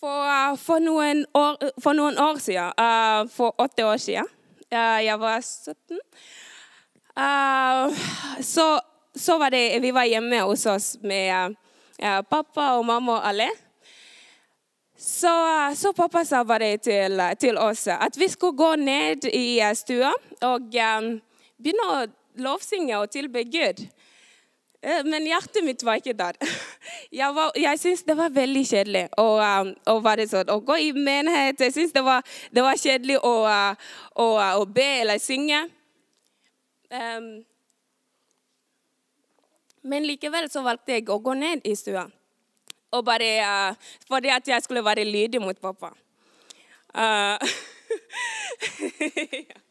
For, 0.03 0.19
uh, 0.27 0.57
for, 0.59 0.83
noen, 0.83 1.21
år, 1.31 1.61
for 1.79 1.95
noen, 1.95 2.17
år, 2.19 2.39
siden, 2.43 2.73
uh, 2.75 3.23
for 3.31 3.55
åtte 3.63 3.85
år 3.87 4.01
siden, 4.03 4.27
uh, 4.67 4.99
jeg 4.99 5.15
var 5.21 5.37
17, 5.39 6.01
så, 8.43 8.65
så, 9.15 9.37
var 9.37 9.53
det 9.53 9.77
Vi 9.79 9.91
var 9.95 10.09
hjemme 10.09 10.41
hos 10.41 10.65
oss 10.65 10.87
med 11.05 11.55
pappa 12.25 12.71
og 12.79 12.87
mamma 12.89 13.19
og 13.19 13.27
alle. 13.29 13.47
Så, 14.97 15.31
så, 15.77 15.93
pappa 15.93 16.25
sa 16.25 16.41
bare 16.43 16.73
til, 16.83 17.21
til, 17.39 17.61
oss 17.61 17.85
at 17.93 18.17
vi 18.19 18.27
skulle 18.33 18.57
gå 18.57 18.73
ned 18.81 19.29
i 19.29 19.61
stua 19.77 20.11
og 20.49 20.73
um, 20.73 21.11
begynne 21.61 21.87
å 21.93 22.01
lovsynge 22.43 22.97
og 22.97 23.13
tilbe 23.13 23.45
Gud. 23.45 23.85
Eh, 24.83 25.03
men 25.07 25.23
hjertet 25.23 25.63
mitt 25.63 25.83
var 25.83 26.01
ikke 26.01 26.15
der. 26.17 26.35
Jeg, 27.13 27.29
jeg 27.55 27.79
syntes 27.79 28.03
det 28.03 28.15
var 28.17 28.33
veldig 28.33 28.63
kjedelig 28.67 29.03
å, 29.21 29.25
um, 29.37 29.69
å, 29.87 29.93
sånn, 30.27 30.49
å 30.49 30.57
gå 30.65 30.75
i 30.81 30.89
menighet. 30.97 31.61
Jeg 31.61 31.75
syntes 31.75 31.93
det, 31.95 32.01
det, 32.51 32.63
var 32.65 32.79
kjedelig 32.81 33.19
å, 33.21 33.33
uh, 33.45 33.93
å, 34.17 34.25
uh, 34.41 34.49
å, 34.59 34.65
be 34.65 34.87
eller 35.03 35.21
synge. 35.21 35.61
Um, 36.89 37.29
men 39.87 40.09
likevel 40.09 40.49
så 40.51 40.65
valgte 40.65 40.97
jeg 40.97 41.07
å 41.13 41.19
gå 41.21 41.37
ned 41.37 41.63
i 41.69 41.75
stua. 41.77 42.07
Og 42.97 43.05
bare, 43.05 43.29
uh, 43.45 43.93
fordi 44.09 44.33
at 44.33 44.51
jeg 44.51 44.65
skulle 44.65 44.83
være 44.83 45.05
lydig 45.07 45.41
mot 45.43 45.61
pappa. 45.61 45.93
Uh, 46.91 47.37
Ja, 49.53 49.62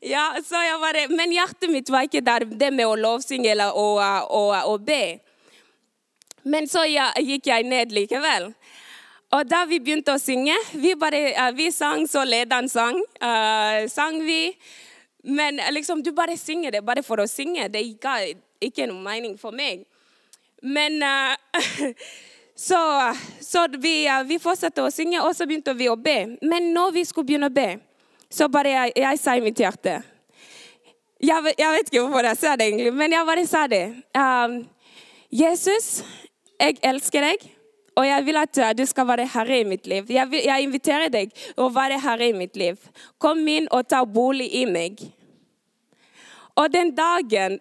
så 0.00 0.60
jeg 0.64 0.78
bare, 0.80 1.08
Men 1.12 1.32
hjertet 1.32 1.70
mitt 1.70 1.90
var 1.92 2.06
ikke 2.08 2.22
der, 2.24 2.44
det 2.44 2.70
med 2.72 2.88
å 2.88 2.96
lovsynge 2.96 3.50
eller 3.52 3.76
å, 3.76 3.88
å, 4.24 4.44
å 4.72 4.78
be. 4.78 5.20
Men 6.42 6.68
så 6.68 6.86
ja, 6.88 7.10
gikk 7.20 7.50
jeg 7.50 7.66
ned 7.68 7.92
likevel. 7.92 8.48
Og 9.30 9.46
da 9.46 9.62
vi 9.68 9.78
begynte 9.78 10.14
å 10.16 10.18
synge, 10.18 10.56
vi, 10.72 10.96
bare, 10.98 11.50
vi 11.54 11.68
sang 11.70 12.06
så 12.10 12.24
lederen 12.26 12.68
sang. 12.68 12.96
Uh, 13.22 13.86
sang 13.92 14.18
vi. 14.26 14.56
Men 15.22 15.60
liksom, 15.70 16.02
du 16.02 16.10
bare 16.16 16.34
synger 16.40 16.74
det 16.74 16.82
bare 16.86 17.04
for 17.06 17.22
å 17.22 17.28
synge. 17.30 17.68
Det 17.70 17.84
ga 18.02 18.16
ikke 18.60 18.88
noe 18.90 19.04
mening 19.04 19.36
for 19.38 19.54
meg. 19.54 19.84
Men 20.66 20.98
uh, 21.04 21.36
så, 22.68 22.80
så 23.44 23.68
vi, 23.76 24.08
uh, 24.08 24.24
vi 24.26 24.40
fortsatte 24.42 24.82
å 24.82 24.90
synge, 24.90 25.22
og 25.22 25.36
så 25.36 25.46
begynte 25.46 25.76
vi 25.78 25.86
å 25.92 25.98
be. 26.00 26.38
Men 26.42 26.72
når 26.74 26.96
vi 26.98 27.06
skulle 27.06 27.30
begynne 27.30 27.52
å 27.52 27.54
be, 27.54 27.76
så 28.30 28.48
bare 28.48 28.72
jeg, 28.76 28.96
jeg 29.02 29.18
sa 29.18 29.36
i 29.36 29.44
mitt 29.44 29.58
hjerte 29.58 30.00
jeg, 31.20 31.54
jeg, 31.58 31.70
vet 31.74 31.88
ikke 31.90 32.00
hvorfor 32.00 32.24
jeg 32.24 32.38
sa 32.40 32.56
det, 32.56 32.66
egentlig, 32.70 32.92
men 32.96 33.12
jeg 33.12 33.26
bare 33.28 33.46
sa 33.46 33.66
det. 33.68 33.82
Um, 34.16 34.62
Jesus, 35.28 36.00
jeg 36.56 36.78
elsker 36.86 37.26
deg, 37.26 37.44
og 37.98 38.06
jeg 38.06 38.24
vil 38.24 38.40
at 38.40 38.60
du 38.78 38.84
skal 38.88 39.08
være 39.10 39.26
herre 39.28 39.58
i 39.60 39.66
mitt 39.68 39.86
liv. 39.90 40.08
Jeg, 40.08 40.30
vil, 40.30 40.44
jeg 40.46 40.64
inviterer 40.64 41.12
deg 41.12 41.34
å 41.60 41.68
være 41.74 42.00
herre 42.00 42.30
i 42.30 42.36
mitt 42.36 42.56
liv. 42.56 42.80
Kom 43.20 43.42
inn 43.48 43.68
og 43.68 43.88
ta 43.90 44.00
bolig 44.08 44.48
i 44.62 44.64
meg. 44.70 45.02
Og 46.56 46.72
den 46.72 46.94
dagen 46.96 47.58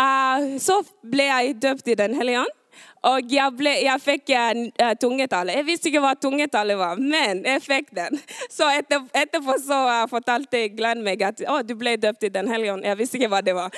uh, 0.00 0.44
så 0.60 0.82
ble 1.00 1.30
jeg 1.30 1.56
døpt 1.64 1.88
i 1.88 1.96
Den 1.98 2.18
hellige 2.18 2.44
ånd. 2.44 2.60
Og 3.04 3.32
jeg, 3.32 3.52
ble, 3.58 3.72
jeg 3.84 4.00
fikk 4.00 4.32
uh, 4.32 4.92
tungetallet. 5.00 5.58
Jeg 5.58 5.66
visste 5.68 5.90
ikke 5.90 6.02
hva 6.04 6.14
tungetallet 6.16 6.78
var, 6.80 7.00
men 7.00 7.44
jeg 7.44 7.62
fikk 7.64 7.92
den. 7.96 8.18
Så 8.52 8.68
etter, 8.72 9.04
etterpå 9.12 9.58
så 9.62 9.80
uh, 9.90 10.02
fortalte 10.10 10.66
Glenn 10.76 11.04
meg 11.04 11.22
at 11.26 11.44
oh, 11.48 11.60
du 11.66 11.74
ble 11.78 11.96
døpt 12.00 12.24
i 12.24 12.32
Den 12.34 12.48
hellige 12.50 12.74
ånd. 12.74 12.86
Jeg 12.88 13.00
visste 13.00 13.20
ikke 13.20 13.32
hva 13.34 13.42
det 13.44 13.56
var. 13.56 13.74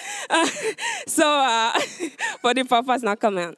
så 1.18 1.28
Fordi 2.42 2.64
pappa 2.64 2.98
snakka 2.98 3.30
med 3.30 3.50
han. 3.50 3.56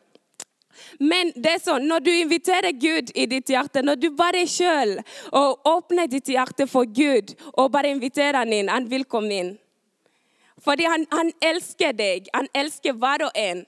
Men 0.98 1.30
det 1.36 1.52
er 1.56 1.62
sånn, 1.62 1.86
når 1.90 2.02
du 2.06 2.10
inviterer 2.14 2.74
Gud 2.74 3.10
i 3.14 3.26
ditt 3.30 3.50
hjerte, 3.50 3.82
når 3.84 3.98
du 4.02 4.08
bare 4.16 4.44
sjøl 4.50 4.96
åpner 5.34 6.10
ditt 6.10 6.30
hjerte 6.32 6.66
for 6.70 6.86
Gud 6.86 7.34
og 7.54 7.72
bare 7.74 7.90
inviterer 7.92 8.40
han 8.40 8.54
inn, 8.54 8.70
han 8.72 8.88
vil 8.90 9.06
komme 9.06 9.40
inn. 9.42 9.56
Fordi 10.64 10.88
han, 10.90 11.06
han 11.12 11.30
elsker 11.44 11.94
deg. 11.94 12.30
Han 12.34 12.48
elsker 12.56 12.96
hver 12.98 13.28
og 13.28 13.36
en. 13.38 13.62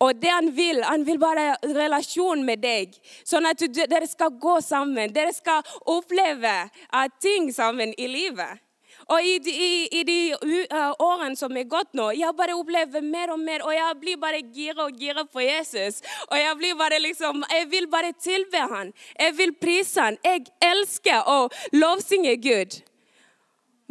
Og 0.00 0.16
det 0.16 0.32
han 0.32 0.48
vil, 0.56 0.80
han 0.84 1.04
vil 1.04 1.20
bare 1.20 1.54
relasjon 1.76 2.44
med 2.46 2.62
deg, 2.64 2.96
sånn 3.28 3.48
at 3.50 3.60
dere 3.76 4.08
skal 4.08 4.32
gå 4.40 4.56
sammen. 4.64 5.12
Dere 5.12 5.34
skal 5.36 5.60
oppleve 5.92 6.56
uh, 6.88 7.06
ting 7.20 7.52
sammen 7.52 7.92
i 8.00 8.08
livet. 8.08 8.62
Og 9.10 9.24
i 9.26 9.38
de, 9.42 9.52
i 9.90 10.02
de 10.06 10.18
uh, 10.72 10.92
årene 11.02 11.36
som 11.36 11.56
er 11.56 11.68
gått 11.68 11.92
nå, 11.98 12.10
jeg 12.16 12.36
bare 12.38 12.56
opplever 12.56 13.04
mer 13.04 13.32
og 13.34 13.40
mer. 13.42 13.64
Og 13.66 13.74
jeg 13.74 13.96
blir 14.00 14.20
bare 14.22 14.42
gira 14.54 14.86
og 14.86 14.96
gira 14.96 15.24
på 15.26 15.44
Jesus. 15.44 16.00
Og 16.28 16.36
jeg 16.38 16.58
blir 16.60 16.76
bare 16.78 17.00
liksom, 17.02 17.44
jeg 17.50 17.70
vil 17.72 17.88
bare 17.90 18.12
tilbe 18.16 18.68
han. 18.72 18.94
Jeg 19.18 19.36
vil 19.36 19.56
prise 19.58 20.06
han. 20.06 20.20
Jeg 20.24 20.46
elsker 20.72 21.26
å 21.28 21.42
lovsynge 21.76 22.36
Gud. 22.40 22.80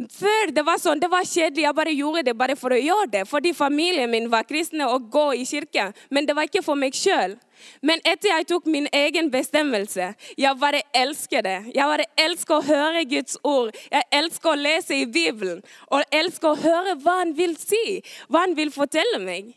Før 0.08 0.48
det 0.56 0.62
var 0.64 0.78
sånn, 0.80 1.00
det 1.00 1.10
var 1.12 1.26
kjedelig. 1.28 1.66
Jeg 1.66 1.76
bare 1.76 1.92
gjorde 1.92 2.22
det 2.30 2.32
bare 2.38 2.54
for 2.56 2.72
å 2.72 2.78
gjøre 2.80 3.08
det. 3.12 3.24
Fordi 3.28 3.52
familien 3.52 4.08
min 4.08 4.30
var 4.32 4.46
kristne 4.48 4.86
og 4.88 5.10
gå 5.12 5.26
i 5.36 5.44
kirke. 5.44 5.90
Men 6.08 6.24
det 6.24 6.36
var 6.36 6.48
ikke 6.48 6.64
for 6.64 6.78
meg 6.78 6.96
sjøl. 6.96 7.36
Men 7.84 8.00
etter 8.08 8.30
jeg 8.30 8.46
tok 8.48 8.70
min 8.72 8.86
egen 8.96 9.28
bestemmelse, 9.28 10.14
jeg 10.40 10.60
bare 10.62 10.80
elsker 10.96 11.44
det. 11.44 11.58
Jeg 11.74 11.84
bare 11.92 12.06
elsker 12.16 12.56
å 12.56 12.64
høre 12.64 13.04
Guds 13.10 13.36
ord. 13.44 13.76
Jeg 13.92 14.08
elsker 14.22 14.54
å 14.54 14.60
lese 14.62 14.96
i 14.96 15.04
Bibelen. 15.04 15.60
Og 15.92 16.16
elsker 16.22 16.54
å 16.54 16.60
høre 16.62 16.96
hva 17.02 17.18
han 17.20 17.36
vil 17.36 17.52
si, 17.60 18.00
hva 18.32 18.46
han 18.46 18.56
vil 18.56 18.72
fortelle 18.72 19.20
meg. 19.20 19.52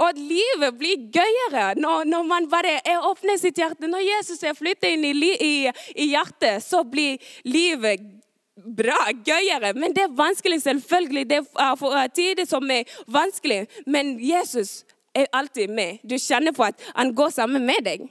Og 0.00 0.16
livet 0.16 0.80
blir 0.80 1.04
gøyere 1.12 1.74
når, 1.76 2.08
når 2.08 2.24
man 2.24 2.48
bare 2.50 2.78
åpner 3.04 3.36
sitt 3.36 3.60
hjerte. 3.60 3.90
Når 3.90 4.06
Jesus 4.06 4.40
er 4.40 4.56
flyttet 4.56 4.96
inn 4.96 5.04
i, 5.04 5.12
i, 5.36 5.54
i 5.92 6.10
hjertet, 6.14 6.64
så 6.64 6.80
blir 6.88 7.20
livet 7.44 8.00
gøyere 8.00 8.21
bra, 8.56 8.98
gøyere. 9.24 9.72
Men 9.74 9.94
det 9.94 10.06
er 10.06 10.16
vanskelig, 10.16 10.62
selvfølgelig. 10.62 11.28
Det 11.30 11.40
er 11.58 12.08
tider 12.14 12.48
som 12.48 12.70
er 12.70 12.88
vanskelig. 13.06 13.66
Men 13.86 14.16
Jesus 14.20 14.84
er 15.14 15.30
alltid 15.32 15.70
med. 15.70 16.02
Du 16.02 16.18
kjenner 16.18 16.52
på 16.52 16.64
at 16.64 16.80
han 16.94 17.14
går 17.14 17.30
sammen 17.30 17.66
med 17.66 17.84
deg. 17.84 18.04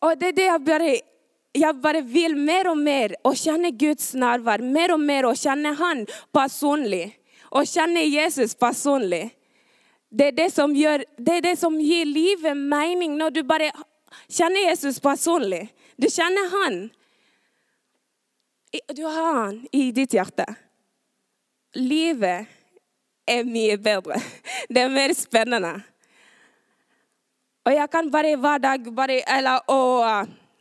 Og 0.00 0.16
det 0.20 0.32
er 0.32 0.36
det 0.36 0.48
jeg 0.48 0.66
bare 0.66 0.98
jeg 1.50 1.74
bare 1.82 2.04
vil 2.06 2.36
mer 2.38 2.68
og 2.70 2.78
mer 2.78 3.16
å 3.26 3.32
kjenne 3.34 3.72
Guds 3.74 4.12
nærvær. 4.14 4.62
Mer 4.62 4.94
og 4.94 5.00
mer 5.02 5.26
å 5.26 5.34
kjenne 5.34 5.72
Han 5.74 6.04
personlig. 6.34 7.08
Å 7.50 7.64
kjenne 7.66 8.04
Jesus 8.06 8.54
personlig. 8.54 9.32
Det 10.10 10.28
er 10.30 10.36
det 10.36 10.48
som, 10.54 10.70
gjør, 10.74 11.02
det 11.18 11.36
er 11.38 11.44
det 11.48 11.56
som 11.58 11.74
gir 11.82 12.06
livet 12.06 12.54
mening, 12.54 13.16
når 13.18 13.34
du 13.34 13.42
bare 13.46 13.70
kjenner 14.30 14.68
Jesus 14.68 14.98
personlig. 15.02 15.68
Du 15.98 16.06
kjenner 16.10 16.50
Han. 16.54 16.78
Du 18.70 19.02
har 19.02 19.34
han 19.34 19.66
i 19.72 19.90
ditt 19.92 20.12
hjerte. 20.14 20.44
Livet 21.74 22.46
er 23.26 23.46
mye 23.46 23.78
bedre. 23.78 24.20
Det 24.70 24.84
er 24.84 24.92
mer 24.92 25.14
spennende. 25.14 25.72
Og 27.66 27.74
jeg 27.74 27.90
kan 27.90 28.10
bare 28.10 28.36
hver 28.38 28.62
dag 28.62 28.86
bare, 28.94 29.20
eller 29.26 29.66
å 29.70 29.80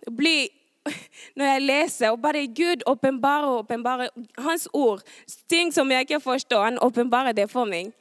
bli 0.10 0.50
Når 1.38 1.46
jeg 1.46 1.62
leser, 1.62 2.10
og 2.10 2.22
bare 2.24 2.48
Gud 2.56 2.82
åpenbarer 2.88 3.46
og 3.46 3.58
åpenbarer 3.66 4.10
Hans 4.42 4.66
ord, 4.74 5.04
ting 5.52 5.74
som 5.76 5.92
jeg 5.92 6.08
ikke 6.08 6.22
forstår, 6.24 6.64
han 6.64 6.80
åpenbarer 6.82 7.36
det 7.36 7.46
for 7.52 7.70
meg. 7.70 7.92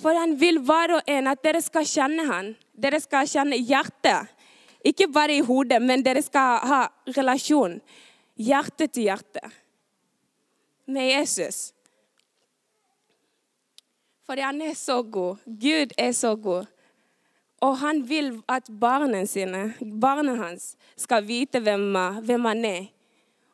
For 0.00 0.16
han 0.16 0.36
vil 0.40 0.60
hver 0.64 0.94
og 0.96 1.10
en 1.10 1.28
at 1.28 1.42
dere 1.44 1.60
skal 1.60 1.84
kjenne 1.88 2.24
han. 2.30 2.52
Dere 2.72 3.00
skal 3.02 3.28
kjenne 3.28 3.58
hjertet. 3.58 4.32
Ikke 4.86 5.08
bare 5.12 5.36
i 5.36 5.44
hodet, 5.44 5.82
men 5.82 6.04
dere 6.06 6.22
skal 6.24 6.62
ha 6.70 6.80
relasjon 7.16 7.80
hjerte 8.36 8.86
til 8.86 9.08
hjerte 9.08 9.42
med 10.86 11.10
Jesus. 11.10 11.72
Fordi 14.26 14.42
han 14.42 14.62
er 14.62 14.74
så 14.74 15.02
god. 15.02 15.42
Gud 15.46 15.92
er 15.98 16.12
så 16.12 16.34
god. 16.36 16.66
Og 17.60 17.78
han 17.78 18.02
vil 18.08 18.42
at 18.48 18.68
barna 18.80 19.24
sine, 19.24 19.74
barna 20.00 20.34
hans 20.34 20.74
skal 20.96 21.26
vite 21.26 21.60
hvem, 21.60 21.96
hvem, 22.22 22.44
han 22.44 22.64
er, 22.64 22.88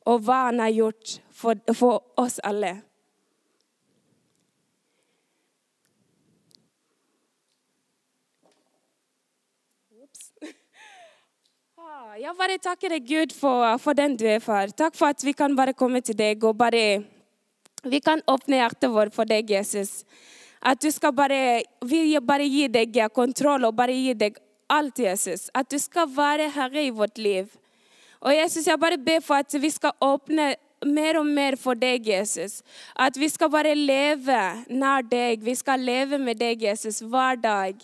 og 0.05 0.25
hva 0.27 0.47
han 0.49 0.59
har 0.59 0.73
gjort 0.75 1.21
for, 1.31 1.61
for 1.75 2.03
oss 2.19 2.41
alle. 2.43 2.81
Jeg 12.13 12.35
bare 12.37 12.59
takker 12.61 12.93
deg, 12.93 13.07
Gud, 13.09 13.31
for, 13.33 13.65
for, 13.81 13.97
den 13.97 14.19
du 14.21 14.27
er, 14.29 14.41
far. 14.45 14.69
Takk 14.77 14.99
for 14.99 15.15
at 15.15 15.23
vi 15.25 15.33
kan 15.33 15.55
bare 15.57 15.73
komme 15.73 16.03
til 16.05 16.17
deg 16.19 16.43
og 16.45 16.59
bare 16.61 17.05
Vi 17.89 18.01
kan 18.05 18.21
åpne 18.29 18.59
hjertet 18.59 18.93
vårt 18.93 19.15
for 19.15 19.25
deg, 19.25 19.49
Jesus. 19.51 20.05
At 20.61 20.83
du 20.83 20.91
skal 20.93 21.15
bare, 21.17 21.63
vi 21.81 22.03
bare 22.21 22.45
gi 22.45 22.67
deg 22.69 22.99
kontroll 23.17 23.65
og 23.65 23.73
bare 23.75 23.97
gi 23.97 24.13
deg 24.15 24.37
alt, 24.69 25.01
Jesus. 25.01 25.49
At 25.55 25.71
du 25.73 25.79
skal 25.81 26.11
være 26.13 26.51
herre 26.53 26.85
i 26.85 26.93
vårt 26.93 27.17
liv. 27.17 27.49
Og 28.21 28.37
Jesus, 28.37 28.67
jeg 28.69 28.79
bare 28.79 28.99
ber 29.01 29.25
for 29.25 29.41
at 29.41 29.57
vi 29.57 29.71
skal 29.73 29.97
åpne 30.05 30.53
mer 30.85 31.17
og 31.17 31.27
mer 31.27 31.57
for 31.57 31.75
deg, 31.75 32.07
Jesus. 32.13 32.61
At 32.93 33.17
vi 33.17 33.31
skal 33.33 33.49
bare 33.51 33.73
leve 33.75 34.43
nær 34.69 35.01
deg. 35.09 35.41
Vi 35.41 35.57
skal 35.57 35.81
leve 35.81 36.21
med 36.21 36.45
deg, 36.45 36.61
Jesus, 36.69 37.01
hver 37.01 37.41
dag. 37.41 37.81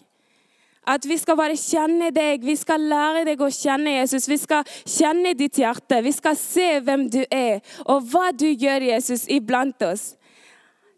At 0.89 1.05
vi 1.05 1.19
skal 1.21 1.37
bare 1.37 1.57
kjenne 1.59 2.09
deg. 2.15 2.45
Vi 2.45 2.57
skal 2.57 2.87
lære 2.89 3.27
deg 3.29 3.41
å 3.45 3.51
kjenne 3.53 3.99
Jesus. 3.99 4.29
Vi 4.31 4.39
skal 4.41 4.65
kjenne 4.89 5.35
ditt 5.37 5.61
hjerte. 5.61 6.01
Vi 6.05 6.15
skal 6.17 6.39
se 6.41 6.69
hvem 6.85 7.09
du 7.13 7.21
er, 7.29 7.61
og 7.85 8.09
hva 8.09 8.31
du 8.33 8.49
gjør, 8.49 8.89
Jesus, 8.93 9.27
iblant 9.29 9.83
oss. 9.85 10.15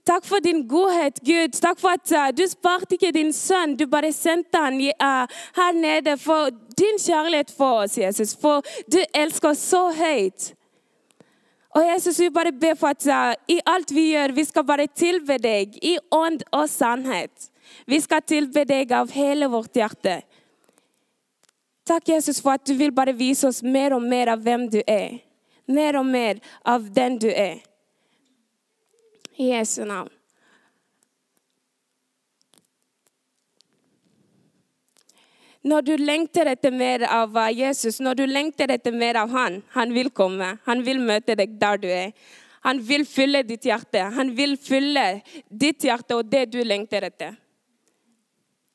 Takk 0.06 0.24
for 0.24 0.40
din 0.42 0.62
godhet, 0.68 1.20
Gud. 1.26 1.58
Takk 1.60 1.80
for 1.80 1.94
at 1.94 2.12
uh, 2.16 2.30
du 2.34 2.42
sparte 2.48 2.96
ikke 2.96 3.12
din 3.14 3.32
sønn. 3.36 3.76
Du 3.76 3.84
bare 3.90 4.12
sendte 4.16 4.58
han 4.58 4.78
uh, 4.80 5.42
her 5.58 5.76
nede 5.76 6.16
for 6.18 6.48
din 6.78 6.98
kjærlighet 6.98 7.52
for 7.56 7.84
oss, 7.84 7.98
Jesus. 7.98 8.32
For 8.40 8.64
du 8.90 8.98
elsker 9.14 9.52
oss 9.52 9.66
så 9.70 9.84
høyt. 9.94 10.52
Og 11.76 11.84
Jesus, 11.86 12.18
vi 12.18 12.30
bare 12.34 12.52
ber 12.52 12.74
for 12.80 12.94
at 12.94 13.06
uh, 13.06 13.34
i 13.52 13.60
alt 13.66 13.92
vi 13.94 14.08
gjør, 14.14 14.34
vi 14.34 14.44
skal 14.48 14.66
bare 14.66 14.88
tilbe 14.88 15.36
deg 15.38 15.76
i 15.82 15.98
ånd 16.10 16.42
og 16.50 16.66
sannhet. 16.70 17.49
Vi 17.90 17.98
skal 18.00 18.22
tilbe 18.22 18.62
deg 18.68 18.92
av 18.94 19.10
hele 19.10 19.48
vårt 19.50 19.74
hjerte. 19.74 20.20
Takk, 21.90 22.12
Jesus, 22.12 22.38
for 22.38 22.54
at 22.54 22.62
du 22.68 22.76
vil 22.78 22.92
bare 22.94 23.16
vise 23.16 23.48
oss 23.48 23.64
mer 23.66 23.96
og 23.96 24.04
mer 24.06 24.30
av 24.30 24.44
hvem 24.44 24.68
du 24.70 24.78
er. 24.84 25.18
Mer 25.66 25.98
og 25.98 26.06
mer 26.06 26.38
av 26.62 26.86
den 26.94 27.18
du 27.18 27.26
er. 27.32 27.58
I 29.34 29.50
Jesu 29.50 29.82
navn. 29.88 30.12
Når 35.66 35.82
du 35.84 35.92
lengter 35.98 36.48
etter 36.54 36.72
mer 36.72 37.02
av 37.10 37.34
Jesus, 37.52 37.98
når 38.00 38.22
du 38.22 38.24
lengter 38.30 38.70
etter 38.72 38.94
mer 38.96 39.18
av 39.20 39.34
han, 39.34 39.60
han 39.74 39.90
vil 39.92 40.14
komme. 40.14 40.54
Han 40.64 40.86
vil 40.86 41.02
møte 41.02 41.34
deg 41.36 41.58
der 41.60 41.82
du 41.82 41.90
er. 41.90 42.14
Han 42.64 42.80
vil 42.86 43.02
fylle 43.08 43.42
ditt 43.44 43.66
hjerte. 43.66 44.06
Han 44.14 44.30
vil 44.36 44.56
fylle 44.60 45.22
ditt 45.50 45.84
hjerte 45.84 46.16
og 46.16 46.30
det 46.30 46.46
du 46.54 46.62
lengter 46.64 47.10
etter. 47.10 47.34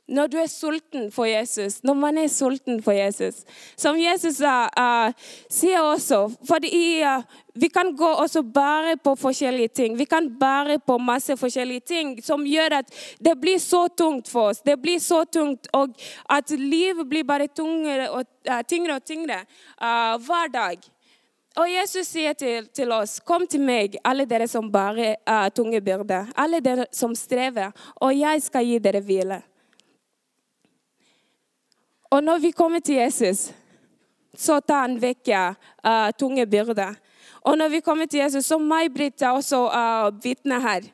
Når 0.07 0.27
du 0.29 0.35
er 0.37 0.49
sulten 0.51 1.07
for 1.11 1.25
Jesus, 1.25 1.79
når 1.83 1.93
man 1.97 2.17
er 2.21 2.27
sulten 2.29 2.77
for 2.83 2.93
Jesus. 2.93 3.41
Som 3.77 3.97
Jesus 3.97 4.37
uh, 4.37 5.09
sier 5.49 5.81
også, 5.81 6.27
for 6.45 6.61
uh, 6.61 7.23
vi 7.55 7.69
kan 7.73 7.89
gå 7.97 8.11
også 8.21 8.43
bare 8.43 8.97
på 9.01 9.15
forskjellige 9.17 9.67
ting. 9.67 9.97
Vi 9.97 10.05
kan 10.05 10.29
bare 10.39 10.77
på 10.79 10.99
masse 11.01 11.33
forskjellige 11.37 11.79
ting 11.79 12.11
som 12.23 12.45
gjør 12.45 12.83
at 12.83 12.93
det 13.17 13.33
blir 13.41 13.57
så 13.57 13.87
tungt 13.87 14.29
for 14.29 14.51
oss. 14.51 14.61
Det 14.61 14.77
blir 14.77 14.99
så 14.99 15.23
tungt, 15.25 15.67
og 15.73 15.97
at 16.29 16.53
livet 16.53 17.09
blir 17.09 17.25
bare 17.25 17.47
tungere 17.47 18.11
og, 18.11 18.29
uh, 18.49 18.61
tyngre 18.61 18.99
og 18.99 19.05
tyngre 19.05 19.41
hver 20.21 20.53
dag. 20.53 20.77
Og 21.55 21.71
Jesus 21.71 22.09
sier 22.11 22.33
til, 22.35 22.67
til, 22.67 22.91
oss, 22.91 23.19
'Kom 23.19 23.47
til 23.47 23.61
meg, 23.63 23.95
alle 24.03 24.25
dere 24.25 24.47
som 24.47 24.71
bare 24.71 25.15
er 25.25 25.49
tunge 25.49 25.81
byrder', 25.81 26.33
alle 26.35 26.59
dere 26.59 26.85
som 26.91 27.15
strever, 27.15 27.71
og 27.95 28.19
jeg 28.19 28.41
skal 28.41 28.65
gi 28.65 28.77
dere 28.77 29.01
hvile. 29.01 29.41
Og 32.15 32.23
når 32.23 32.37
vi 32.37 32.51
kommer 32.51 32.79
til 32.79 32.95
Jesus, 32.95 33.49
så 34.37 34.59
tar 34.63 34.85
han 34.85 34.93
vekk 35.01 35.27
uh, 35.35 36.11
tunge 36.15 36.45
byrder. 36.47 36.95
Og 37.41 37.57
når 37.57 37.69
vi 37.69 37.81
kommer 37.83 38.05
til 38.05 38.19
Jesus, 38.19 38.45
så 38.45 38.57
May-Britt 38.57 39.21
er 39.21 39.35
også 39.35 39.59
uh, 39.67 40.23
vitne 40.23 40.61
her. 40.61 40.87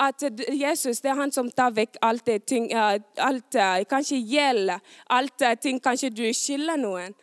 At 0.00 0.22
Jesus 0.60 1.00
det 1.00 1.10
er 1.10 1.20
han 1.22 1.32
som 1.32 1.48
tar 1.50 1.72
vekk 1.72 1.96
alt 2.02 2.26
det 2.26 2.44
ting, 2.44 2.68
uh, 2.76 3.00
alt, 3.16 3.56
uh, 3.56 3.80
kanskje 3.88 4.20
gjeld, 4.28 4.76
alt 5.08 5.48
ting 5.62 5.80
kanskje 5.80 6.12
du 6.12 6.26
skylder 6.36 6.76
noen. 6.76 7.16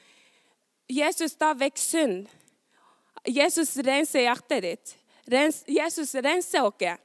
Jesus 0.89 1.37
tar 1.37 1.53
vekk 1.53 1.77
synd. 1.77 2.29
Jesus 3.27 3.77
renser 3.77 4.25
hjertet 4.25 4.63
ditt. 4.65 4.95
Rens, 5.29 5.61
Jesus 5.69 6.15
renser 6.15 6.65
oss 6.65 6.97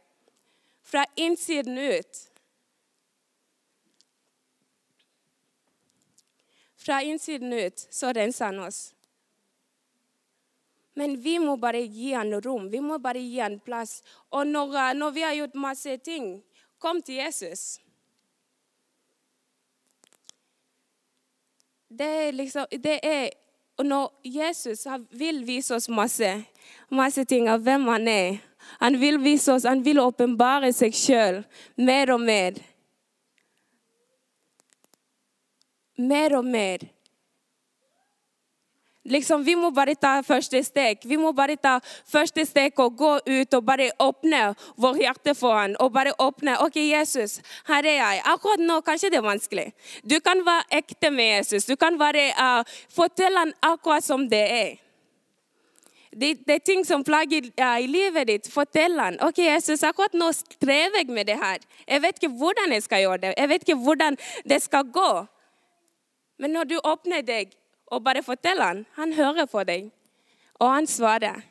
fra 0.89 1.05
innsiden 1.17 1.77
ut. 1.77 2.31
Fra 6.85 7.03
innsiden 7.03 7.53
ut 7.53 7.87
så 7.91 8.13
renser 8.13 8.45
han 8.45 8.59
oss. 8.59 8.95
Men 10.95 11.17
vi 11.21 11.39
må 11.39 11.57
bare 11.57 11.81
gi 11.81 12.13
han 12.13 12.35
rom, 12.43 12.69
vi 12.71 12.81
må 12.81 12.99
bare 13.03 13.19
gi 13.19 13.41
han 13.41 13.59
plass. 13.65 14.03
Og 14.31 14.47
når, 14.47 14.77
eh, 14.77 14.95
når 14.95 15.11
vi 15.11 15.23
har 15.23 15.35
gjort 15.35 15.55
masse 15.55 15.97
ting, 15.97 16.43
kom 16.79 17.03
til 17.03 17.15
Jesus. 17.15 17.81
Det 21.89 22.07
er 22.27 22.33
liksom 22.33 22.67
det 22.71 22.99
er, 23.03 23.31
Når 23.79 24.13
Jesus 24.25 24.87
vil 25.11 25.47
vise 25.47 25.75
oss 25.75 25.89
masse, 25.89 26.45
masse 26.91 27.25
ting 27.25 27.49
av 27.49 27.61
hvem 27.61 27.89
han 27.91 28.09
er 28.09 28.39
Han 28.79 29.01
vil 29.01 29.19
vise 29.19 29.53
oss, 29.53 29.65
han 29.65 29.83
vil 29.85 29.99
åpenbare 29.99 30.71
seg 30.73 30.95
sjøl 30.95 31.41
mer 31.77 32.13
og 32.15 32.21
mer. 32.21 32.55
Mer 35.97 36.37
og 36.39 36.45
mer. 36.45 36.89
Liksom, 39.05 39.43
vi 39.45 39.53
må 39.57 39.69
bare 39.71 39.93
ta 40.01 40.23
første 40.25 40.63
steg. 40.65 41.03
Vi 41.05 41.19
må 41.21 41.35
bare 41.37 41.59
ta 41.61 41.75
første 42.09 42.41
steg 42.49 42.79
og 42.81 42.95
gå 42.97 43.11
ut 43.27 43.57
og 43.57 43.65
bare 43.67 43.91
åpne 44.01 44.55
vårt 44.81 45.03
hjerte 45.03 45.35
for 45.37 45.59
ham. 45.59 45.75
Og 45.85 45.93
bare 45.93 46.15
åpne. 46.19 46.57
OK, 46.65 46.79
Jesus, 46.89 47.37
her 47.69 47.85
er 47.85 47.99
jeg. 47.99 48.23
Akkurat 48.33 48.65
nå 48.65 48.79
kanskje 48.87 49.11
det 49.13 49.21
er 49.21 49.27
vanskelig. 49.27 49.67
Du 50.09 50.17
kan 50.25 50.41
være 50.47 50.81
ekte 50.81 51.11
med 51.13 51.35
Jesus. 51.35 51.69
Du 51.69 51.77
kan 51.77 51.99
bare 52.01 52.31
uh, 52.33 52.79
fortelle 52.89 53.45
ham 53.45 53.53
akkurat 53.61 54.05
som 54.05 54.25
det 54.31 54.41
er. 54.41 54.73
Det, 56.15 56.47
det 56.47 56.55
er 56.55 56.65
ting 56.65 56.85
som 56.87 57.05
plager 57.05 57.51
uh, 57.61 57.77
i 57.85 57.91
livet 57.91 58.31
ditt. 58.33 58.49
Fortell 58.49 58.97
han. 59.03 59.21
OK, 59.21 59.43
Jesus, 59.45 59.85
akkurat 59.85 60.17
nå 60.17 60.33
strever 60.33 61.03
jeg 61.03 61.13
med 61.13 61.29
det 61.29 61.37
her. 61.37 61.61
Jeg 61.85 62.07
vet 62.07 62.23
ikke 62.23 62.33
hvordan 62.41 62.73
jeg 62.73 62.89
skal 62.89 63.05
gjøre 63.05 63.23
det. 63.27 63.37
Jeg 63.37 63.53
vet 63.53 63.69
ikke 63.69 63.81
hvordan 63.85 64.21
det 64.49 64.63
skal 64.65 64.89
gå. 64.97 65.13
Men 66.39 66.55
når 66.57 66.71
du 66.71 66.77
åpner 66.83 67.23
deg 67.23 67.55
og 67.93 68.03
bare 68.05 68.23
forteller 68.23 68.65
han, 68.65 68.85
han 68.97 69.13
hører 69.13 69.47
på 69.47 69.63
deg, 69.69 69.91
og 70.59 70.71
han 70.71 70.87
svarer. 70.87 71.43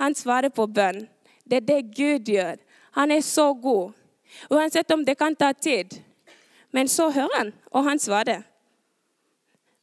Han 0.00 0.14
svarer 0.16 0.52
på 0.54 0.66
bønn. 0.66 1.04
Det 1.44 1.60
er 1.60 1.66
det 1.66 1.96
Gud 1.96 2.28
gjør. 2.30 2.60
Han 2.96 3.10
er 3.10 3.20
så 3.20 3.52
god. 3.54 3.92
Uansett 4.50 4.90
om 4.94 5.04
det 5.04 5.18
kan 5.18 5.36
ta 5.36 5.52
tid. 5.52 5.98
Men 6.70 6.88
så 6.88 7.10
hører 7.10 7.36
han, 7.36 7.52
og 7.70 7.84
han 7.84 7.98
svarer. 7.98 8.44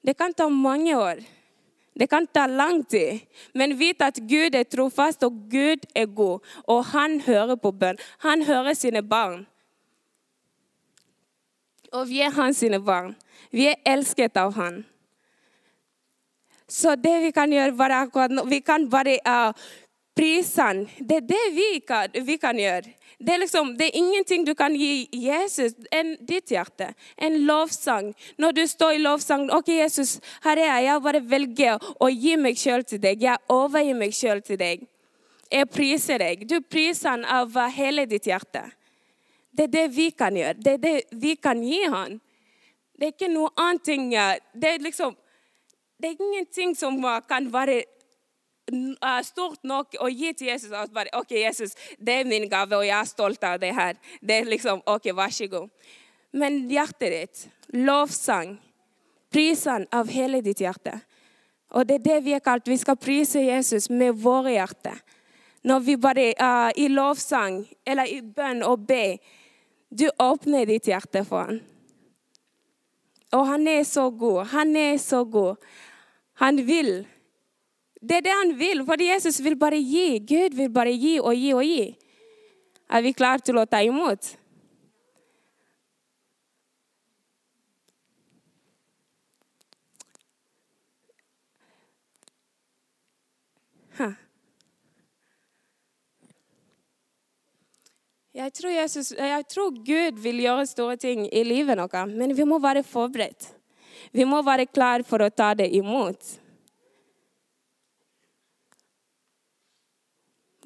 Det 0.01 0.15
kan 0.17 0.33
ta 0.33 0.47
mange 0.49 0.95
år. 0.97 1.19
Det 1.99 2.07
kan 2.09 2.27
ta 2.27 2.45
lang 2.47 2.83
tid. 2.83 3.19
Men 3.53 3.75
vit 3.77 4.01
at 4.01 4.19
Gud 4.29 4.55
er 4.55 4.63
trofast, 4.63 5.23
og 5.23 5.33
Gud 5.51 5.85
er 5.95 6.05
god. 6.05 6.39
Og 6.63 6.85
han 6.93 7.19
hører 7.21 7.55
på 7.55 7.71
bønn. 7.71 7.97
Han 8.23 8.43
hører 8.45 8.73
sine 8.73 9.03
barn. 9.03 9.45
Og 11.93 12.07
vi 12.09 12.21
er 12.21 12.35
hans 12.35 12.63
barn. 12.85 13.15
Vi 13.51 13.67
er 13.67 13.81
elsket 13.85 14.37
av 14.37 14.53
han. 14.57 14.83
Så 16.67 16.95
det 16.95 17.19
vi 17.23 17.31
kan 17.31 17.51
gjøre 17.51 17.77
bare 17.79 18.01
akkurat 18.03 18.31
nå, 18.31 18.43
vi 18.43 18.59
kan 18.59 18.89
bare 18.91 19.19
uh, 19.23 19.53
prise 20.15 20.61
han. 20.61 20.83
Det 20.99 21.21
er 21.21 21.27
det 21.29 21.45
vi 21.55 21.69
kan, 21.79 22.11
vi 22.25 22.37
kan 22.37 22.59
gjøre. 22.59 22.91
Det 23.19 23.33
er, 23.33 23.39
liksom, 23.41 23.71
det 23.77 23.87
er 23.87 23.97
ingenting 23.97 24.43
du 24.45 24.53
kan 24.55 24.75
gi 24.77 25.07
Jesus 25.11 25.73
enn 25.89 26.11
ditt 26.21 26.51
hjerte. 26.53 26.91
En 27.17 27.39
lovsang. 27.47 28.11
Når 28.37 28.51
du 28.53 28.61
står 28.67 28.93
i 28.93 29.01
lovsang 29.01 29.47
OK, 29.55 29.71
Jesus, 29.79 30.19
her 30.43 30.59
er 30.59 30.67
jeg. 30.67 30.85
Jeg 30.85 31.03
bare 31.07 31.23
velger 31.25 31.87
å 31.97 32.11
gi 32.13 32.35
meg 32.37 32.59
sjøl 32.61 32.85
til 32.85 33.01
deg. 33.01 33.23
Jeg 33.25 33.41
overgir 33.49 33.97
meg 33.97 34.13
sjøl 34.13 34.43
til 34.45 34.59
deg. 34.61 34.85
Jeg 35.49 35.69
priser 35.73 36.21
deg. 36.21 36.45
Du 36.45 36.59
priser 36.61 37.15
han 37.15 37.25
av 37.25 37.57
hele 37.73 38.05
ditt 38.05 38.29
hjerte. 38.29 38.67
Det 39.57 39.65
er 39.65 39.73
det 39.73 39.87
vi 39.95 40.09
kan 40.13 40.35
gjøre. 40.37 40.53
Det 40.53 40.73
er 40.73 40.81
det 40.81 40.95
vi 41.17 41.35
kan 41.35 41.61
gi 41.63 41.83
han. 41.89 42.19
Det 42.97 43.07
er 43.07 43.13
ikke 43.13 43.29
noe 43.29 43.49
annet 43.57 43.85
Det 44.53 44.69
er 44.69 44.79
liksom 44.79 45.15
Det 45.97 46.09
er 46.09 46.21
ingenting 46.21 46.75
som 46.75 47.01
kan 47.27 47.53
være 47.53 47.83
stort 49.23 49.63
nok 49.63 49.95
å 49.99 50.09
gi 50.09 50.33
til 50.33 50.47
Jesus. 50.47 50.71
At 50.71 50.91
bare, 50.93 51.09
OK, 51.13 51.31
Jesus, 51.31 51.73
det 51.97 52.13
er 52.13 52.25
min 52.27 52.49
gave, 52.49 52.75
og 52.75 52.85
jeg 52.85 52.99
er 52.99 53.05
stolt 53.05 53.43
av 53.43 53.59
det 53.59 53.73
her. 53.73 53.95
Det 54.21 54.41
er 54.41 54.45
liksom, 54.45 54.81
OK, 54.85 55.09
vær 55.15 55.31
så 55.33 55.47
god. 55.47 55.69
Men 56.31 56.67
hjertet 56.69 57.11
ditt, 57.11 57.47
lovsang, 57.73 58.57
prisen 59.31 59.87
av 59.91 60.11
hele 60.11 60.41
ditt 60.41 60.61
hjerte. 60.61 60.99
Og 61.75 61.87
det 61.87 61.99
er 61.99 62.05
det 62.05 62.19
vi 62.25 62.35
er 62.35 62.43
kalt. 62.43 62.67
Vi 62.67 62.77
skal 62.77 62.99
prise 62.99 63.41
Jesus 63.41 63.89
med 63.89 64.19
våre 64.21 64.53
hjerter. 64.55 64.99
Når 65.67 65.79
vi 65.83 65.97
bare 65.99 66.29
uh, 66.39 66.69
i 66.75 66.87
lovsang 66.87 67.63
eller 67.85 68.07
i 68.07 68.21
bønn 68.21 68.63
og 68.63 68.85
be 68.87 69.17
du 69.89 70.09
åpner 70.19 70.67
ditt 70.67 70.87
hjerte 70.89 71.23
for 71.25 71.47
ham. 71.47 71.59
Og 73.35 73.43
han 73.47 73.67
er 73.67 73.83
så 73.83 74.09
god. 74.09 74.45
Han 74.53 74.75
er 74.75 74.97
så 74.97 75.23
god. 75.23 75.55
Han 76.43 76.67
vil 76.67 77.07
Det 78.01 78.15
er 78.17 78.21
det 78.21 78.33
han 78.43 78.59
vil, 78.59 78.85
fordi 78.85 79.07
Jesus 79.09 79.43
vil 79.43 79.55
bare 79.57 79.79
gi. 79.81 80.19
Gud 80.19 80.55
vil 80.55 80.69
bare 80.69 80.91
gi 80.93 81.19
og 81.19 81.33
gi 81.35 81.53
og 81.53 81.63
gi. 81.65 81.97
Er 82.89 83.01
vi 83.01 83.11
klare 83.11 83.41
til 83.41 83.57
å 83.57 83.65
ta 83.65 83.81
imot? 83.81 84.35
Huh. 93.97 94.13
Jeg 98.37 98.53
tror, 98.53 98.69
Jesus, 98.69 99.11
jeg 99.17 99.45
tror 99.49 99.71
Gud 99.81 100.19
vil 100.21 100.43
gjøre 100.43 100.65
store 100.69 100.97
ting 101.01 101.23
i 101.25 101.41
livet 101.41 101.79
vårt, 101.79 101.95
men 102.11 102.35
vi 102.37 102.45
må 102.45 102.59
være 102.61 102.83
forberedt. 102.85 103.47
Vi 104.13 104.27
må 104.29 104.43
være 104.45 104.67
klar 104.69 105.01
for 105.07 105.25
å 105.25 105.31
ta 105.33 105.55
det 105.57 105.71
imot. 105.73 106.35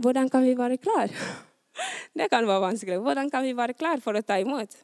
Hvordan 0.01 0.27
kan 0.33 0.43
vi 0.43 0.57
være 0.57 0.81
klar? 0.81 1.13
Det 2.17 2.27
kan 2.27 2.43
være 2.43 2.61
vanskelig. 2.65 2.99
Hvordan 2.99 3.29
kan 3.31 3.45
vi 3.45 3.55
være 3.55 3.73
klar 3.73 4.01
for 4.03 4.19
å 4.19 4.21
ta 4.21 4.35
imot? 4.41 4.75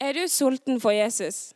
Er 0.00 0.12
du 0.12 0.26
sulten 0.28 0.76
for 0.80 0.92
Jesus? 0.92 1.54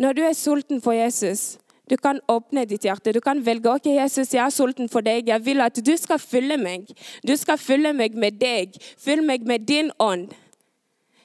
Når 0.00 0.18
du 0.18 0.22
er 0.26 0.34
sulten 0.34 0.82
for 0.82 0.96
Jesus, 0.98 1.59
du 1.90 1.96
kan 1.96 2.20
åpne 2.30 2.62
ditt 2.70 2.84
hjerte. 2.86 3.12
Du 3.12 3.20
kan 3.20 3.40
velge 3.42 3.70
ok, 3.72 3.88
Jesus, 3.96 4.30
jeg 4.30 4.44
er 4.44 4.52
sulten 4.54 4.88
for 4.88 5.02
deg. 5.02 5.26
Jeg 5.28 5.42
vil 5.42 5.60
at 5.64 5.80
du 5.82 5.90
skal 5.98 6.20
fylle 6.22 6.54
meg. 6.60 6.86
Du 7.26 7.34
skal 7.36 7.58
fylle 7.58 7.90
meg 7.96 8.14
med 8.14 8.38
deg. 8.38 8.78
Fyll 8.98 9.24
meg 9.26 9.42
med 9.46 9.66
din 9.66 9.90
ånd. 9.98 10.30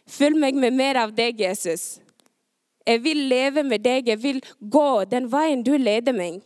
Fyll 0.10 0.38
meg 0.41 0.58
med 0.58 0.73
mer 0.73 0.97
av 1.04 1.13
deg, 1.13 1.38
Jesus. 1.45 1.99
Jeg 2.86 3.04
vil 3.06 3.28
leve 3.30 3.62
med 3.63 3.86
deg. 3.86 4.10
Jeg 4.10 4.21
vil 4.23 4.41
gå 4.60 5.06
den 5.10 5.30
veien 5.30 5.62
du 5.65 5.75
leder 5.78 6.17
meg. 6.17 6.41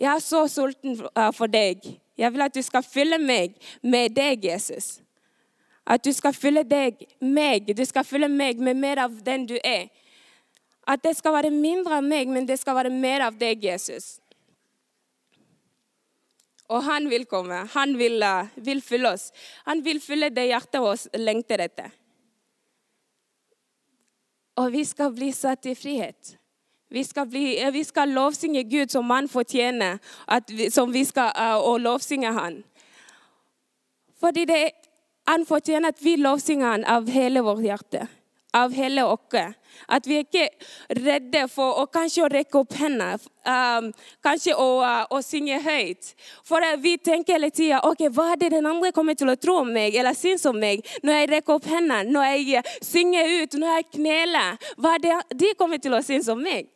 Jeg 0.00 0.08
er 0.14 0.24
så 0.24 0.46
sulten 0.48 0.96
for 1.36 1.52
deg. 1.52 1.84
Jeg 2.16 2.32
vil 2.32 2.48
at 2.48 2.56
du 2.56 2.62
skal 2.64 2.84
fylle 2.84 3.20
meg 3.20 3.58
med 3.82 4.16
deg, 4.16 4.44
Jesus. 4.48 5.02
At 5.84 6.04
du 6.04 6.12
skal 6.16 6.32
fylle 6.32 6.64
deg, 6.64 7.04
meg. 7.20 7.68
Du 7.76 7.84
skal 7.84 8.08
fylle 8.08 8.28
meg 8.32 8.60
med 8.60 8.80
mer 8.80 9.04
av 9.04 9.20
den 9.24 9.44
du 9.48 9.58
er. 9.60 9.90
At 10.88 11.02
det 11.04 11.14
skal 11.16 11.36
være 11.36 11.52
mindre 11.54 12.00
av 12.00 12.06
meg, 12.06 12.30
men 12.30 12.46
det 12.46 12.58
skal 12.58 12.76
være 12.80 12.90
mer 12.90 13.28
av 13.28 13.38
deg, 13.38 13.62
Jesus. 13.64 14.16
Og 16.72 16.82
han 16.86 17.08
vil 17.10 17.26
komme. 17.28 17.64
Han 17.74 17.96
vil, 17.98 18.22
uh, 18.22 18.48
vil 18.56 18.82
fylle 18.82 19.12
oss. 19.12 19.30
Han 19.68 19.84
vil 19.84 20.00
fylle 20.00 20.32
det 20.32 20.48
hjertet 20.48 20.82
vårt 20.82 21.18
lengter 21.18 21.62
etter. 21.66 21.90
Og 24.60 24.72
vi 24.72 24.84
skal 24.84 25.12
bli 25.14 25.30
satt 25.32 25.66
i 25.66 25.76
frihet. 25.76 26.36
Vi 26.92 27.04
skal, 27.08 27.26
bli, 27.26 27.56
vi 27.72 27.82
skal 27.88 28.10
lovsynge 28.12 28.66
Gud 28.68 28.90
som 28.92 29.08
han 29.10 29.28
fortjener, 29.28 29.96
vi, 30.48 30.66
som 30.70 30.90
vi 30.92 31.06
skal 31.08 31.32
og 31.64 31.78
lovsynge 31.80 32.32
han. 32.36 32.58
Fordi 34.20 34.44
det, 34.44 34.58
han 35.24 35.46
fortjener 35.48 35.94
at 35.94 36.02
vi 36.04 36.18
lovsynger 36.20 36.66
han 36.66 36.84
av 36.84 37.08
hele 37.08 37.40
vårt 37.40 37.64
hjerte. 37.64 38.04
Av 38.54 38.72
hele 38.72 39.04
oss. 39.08 39.18
At 39.88 40.06
vi 40.06 40.18
er 40.18 40.26
ikke 40.26 40.48
redde 41.00 41.46
for 41.48 41.78
å 41.80 41.86
kanskje 41.88 42.26
å 42.26 42.30
rekke 42.30 42.58
opp 42.60 42.74
hendene, 42.76 43.16
um, 43.48 43.88
kanskje 44.24 44.52
å, 44.52 44.66
uh, 44.84 45.06
å, 45.08 45.20
synge 45.24 45.56
høyt. 45.64 46.12
For 46.44 46.64
vi 46.82 46.98
tenker 47.00 47.38
hele 47.38 47.48
tida 47.54 47.80
ok, 47.88 48.04
hva 48.12 48.32
er 48.34 48.42
det 48.42 48.50
den 48.54 48.68
andre 48.68 48.92
kommer 48.92 49.16
til 49.16 49.32
å 49.32 49.38
tro 49.40 49.62
om 49.62 49.72
meg 49.72 49.96
eller 49.96 50.16
synes 50.16 50.44
om 50.48 50.58
meg 50.60 50.84
når 51.02 51.18
jeg 51.18 51.30
rekker 51.32 51.56
opp 51.56 51.70
hendene, 51.72 52.12
når 52.12 52.28
jeg 52.28 52.60
uh, 52.60 52.76
synger 52.84 53.32
ut, 53.40 53.58
når 53.58 53.74
jeg 53.76 53.88
kneler. 53.96 54.70
Hva 54.76 54.94
er 54.98 55.04
det 55.06 55.18
de 55.40 55.54
kommer 55.56 55.80
til 55.82 55.96
å 55.96 56.04
synes 56.04 56.28
om 56.32 56.44
meg? 56.44 56.68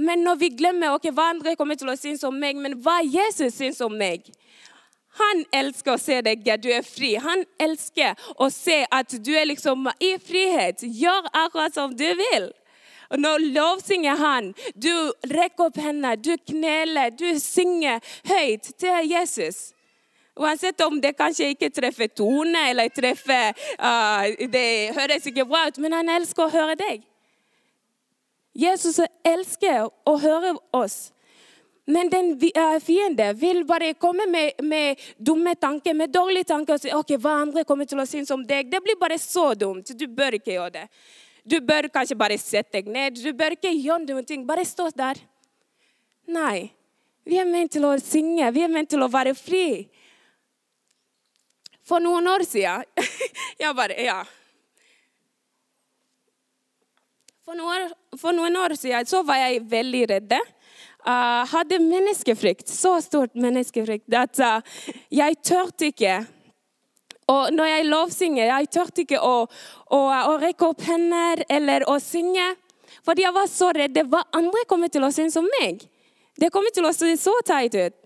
Men 0.00 0.22
når 0.24 0.38
vi 0.40 0.52
glemmer 0.56 0.94
ok, 0.96 1.10
hva 1.12 1.30
andre 1.34 1.56
kommer 1.60 1.76
til 1.76 1.90
å 1.92 1.96
synes 1.98 2.22
om 2.24 2.36
meg, 2.36 2.56
men 2.60 2.78
hva 2.84 3.00
Jesus 3.04 3.56
synes 3.56 3.80
om 3.84 3.96
meg 3.96 4.28
han 5.20 5.44
elsker 5.62 5.94
å 5.94 6.00
se 6.00 6.20
deg, 6.26 6.46
du 6.62 6.70
er 6.72 6.86
fri. 6.86 7.14
Han 7.20 7.44
elsker 7.60 8.18
å 8.40 8.50
se 8.52 8.82
at 8.90 9.14
du 9.24 9.32
er 9.36 9.48
liksom 9.50 9.90
i 10.00 10.14
frihet. 10.22 10.82
Gjør 10.82 11.28
akkurat 11.44 11.76
som 11.76 11.94
du 11.96 12.08
vil. 12.18 12.50
Og 13.10 13.18
Nå 13.18 13.34
lovsynger 13.42 14.16
han. 14.20 14.52
Du 14.74 14.92
rekker 15.26 15.66
opp 15.66 15.78
hendene, 15.82 16.14
du 16.16 16.36
kneler, 16.46 17.10
du 17.10 17.28
synger 17.42 17.98
høyt 18.30 18.70
til 18.78 19.10
Jesus. 19.10 19.70
Uansett 20.40 20.80
om 20.86 21.00
det 21.02 21.16
kanskje 21.18 21.50
ikke 21.52 21.72
treffer 21.74 22.08
tone 22.08 22.68
eller 22.70 22.88
treffer 22.94 23.50
uh, 23.82 24.24
Det 24.48 24.94
høres 24.96 25.26
ikke 25.26 25.44
bra 25.44 25.66
ut, 25.68 25.80
men 25.82 25.92
han 25.98 26.12
elsker 26.14 26.46
å 26.46 26.54
høre 26.54 26.78
deg. 26.80 27.02
Jesus 28.56 28.98
elsker 29.26 29.90
å 30.06 30.14
høre 30.22 30.54
oss. 30.74 31.10
Men 31.84 32.10
den 32.10 32.40
fienden 32.40 32.80
fiende 32.80 33.32
vil 33.32 33.64
bare 33.64 33.94
komme 33.94 34.26
med, 34.26 34.52
med, 34.62 35.00
dumme 35.16 35.54
tanker, 35.54 35.94
med 35.94 36.12
dårlige 36.12 36.44
tanker 36.44 36.76
og 36.76 36.82
si 36.82 36.92
ok, 36.94 37.14
hva 37.18 37.38
andre 37.42 37.64
kommer 37.64 37.88
til 37.88 37.98
å 38.00 38.06
synes 38.06 38.30
om 38.30 38.44
deg. 38.46 38.68
Det 38.70 38.82
blir 38.84 38.98
bare 39.00 39.18
så 39.18 39.54
dumt. 39.54 39.94
Du 39.96 40.06
bør 40.06 40.36
ikke 40.38 40.52
gjøre 40.54 40.74
det. 40.76 40.86
Du 41.44 41.56
bør 41.64 41.88
kanskje 41.88 42.18
bare 42.18 42.36
sette 42.38 42.78
deg 42.78 42.90
ned. 42.92 43.16
Du 43.18 43.32
bør 43.32 43.56
ikke 43.56 43.72
gjøre 43.72 44.04
noen 44.04 44.28
ting. 44.28 44.44
Bare 44.46 44.64
stå 44.68 44.90
der. 44.94 45.18
Nei. 46.30 46.70
Vi 47.26 47.38
er 47.40 47.48
ment 47.48 47.72
til 47.72 47.84
å 47.88 47.94
synge. 48.02 48.50
Vi 48.54 48.62
er 48.64 48.70
ment 48.72 48.90
til 48.90 49.02
å 49.02 49.10
være 49.10 49.34
fri. 49.38 49.88
For 51.86 52.02
noen 52.02 52.28
år 52.30 52.44
siden 52.46 52.84
Jeg 53.60 53.74
bare 53.76 53.96
Ja. 54.04 54.20
For 57.50 57.58
noen, 57.58 57.88
for 58.20 58.36
noen 58.36 58.54
år 58.62 58.76
siden 58.78 59.08
så 59.10 59.24
var 59.26 59.40
jeg 59.40 59.64
veldig 59.66 60.02
redd 60.12 60.34
uh, 61.06 61.46
hadde 61.52 61.80
menneskefrykt, 61.84 62.68
så 62.68 62.98
stort 63.04 63.34
menneskefrykt 63.38 64.14
at 64.16 64.42
uh, 64.44 64.84
jeg 65.14 65.40
tørte 65.44 65.90
ikke 65.92 66.20
og 67.30 67.52
når 67.54 67.68
jeg 67.68 67.86
lovsynger, 67.86 68.48
jeg 68.48 68.68
tørte 68.74 69.04
ikke 69.04 69.20
å, 69.22 69.44
å, 69.94 69.98
å, 70.10 70.34
rekke 70.42 70.66
opp 70.66 70.82
hender 70.82 71.44
eller 71.46 71.84
å 71.86 71.98
synge. 72.02 72.46
Fordi 73.06 73.22
jeg 73.22 73.36
var 73.36 73.46
så 73.50 73.70
redd 73.76 74.00
hva 74.10 74.24
andre 74.36 74.64
kommer 74.68 74.90
til 74.90 75.06
å 75.06 75.12
synes 75.14 75.38
om 75.38 75.46
meg. 75.60 75.84
Det 76.40 76.50
kommer 76.50 76.74
til 76.74 76.88
å 76.88 76.92
se 76.96 77.12
så 77.20 77.36
teit 77.46 77.76
ut. 77.76 77.96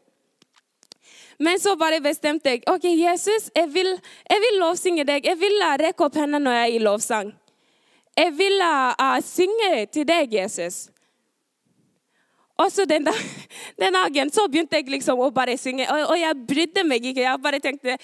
Men 1.39 1.59
så 1.59 1.75
bare 1.79 2.03
bestemte 2.05 2.53
jeg 2.53 2.63
ok, 2.71 2.85
Jesus, 2.95 3.49
jeg 3.57 3.71
vil, 3.75 3.91
jeg 4.31 4.43
vil 4.45 4.61
lovsynge 4.61 5.07
deg. 5.09 5.25
Jeg 5.27 5.41
vil 5.41 5.57
rekke 5.81 6.07
opp 6.07 6.19
hendene 6.21 6.45
når 6.45 6.59
jeg 6.59 6.69
er 6.69 6.77
i 6.77 6.85
lovsang. 6.85 7.33
Jeg 8.15 8.35
vil 8.39 8.61
uh, 8.63 9.17
synge 9.25 9.87
til 9.91 10.07
deg, 10.07 10.37
Jesus. 10.37 10.85
Og 12.57 12.71
så 12.73 12.85
den, 12.87 13.07
den, 13.83 13.97
dagen 13.97 14.31
så 14.31 14.45
begynte 14.47 14.79
jeg 14.79 14.87
liksom 14.93 15.19
å 15.19 15.31
bare 15.35 15.57
synge, 15.59 15.89
og, 15.91 16.13
og, 16.13 16.19
jeg 16.21 16.43
brydde 16.47 16.85
meg 16.87 17.09
ikke. 17.11 17.25
Jeg 17.25 17.43
bare 17.43 17.61
tenkte 17.63 17.97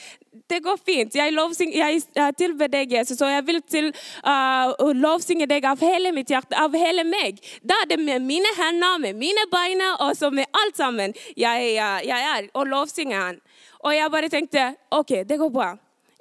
det 0.50 0.58
går 0.64 0.78
fint. 0.82 1.14
Jeg, 1.14 1.30
lovsing, 1.34 1.70
jeg 1.76 2.34
tilber 2.38 2.70
deg, 2.70 2.90
Jesus, 2.96 3.20
og 3.22 3.30
jeg 3.30 3.44
vil 3.46 3.60
til 3.70 3.90
uh, 4.26 4.90
lovsynge 4.98 5.46
deg 5.50 5.68
av 5.70 5.82
hele 5.86 6.10
mitt 6.14 6.32
hjerte, 6.32 6.58
av 6.58 6.74
hele 6.74 7.04
meg. 7.06 7.38
Da 7.62 7.78
er 7.84 7.92
det 7.92 8.00
med 8.02 8.26
mine 8.26 8.50
hender, 8.58 8.98
med 9.06 9.18
mine 9.18 9.46
bein 9.52 9.84
og 9.92 10.10
så 10.18 10.32
med 10.34 10.50
alt 10.64 10.76
sammen 10.76 11.14
jeg, 11.38 11.76
jeg 12.04 12.26
er, 12.32 12.50
og 12.54 12.66
lovsynger 12.68 13.20
Han. 13.20 13.38
Og 13.86 13.94
jeg 13.94 14.12
bare 14.12 14.28
tenkte 14.32 14.66
OK, 14.92 15.20
det 15.28 15.38
går 15.38 15.52
bra. 15.54 15.70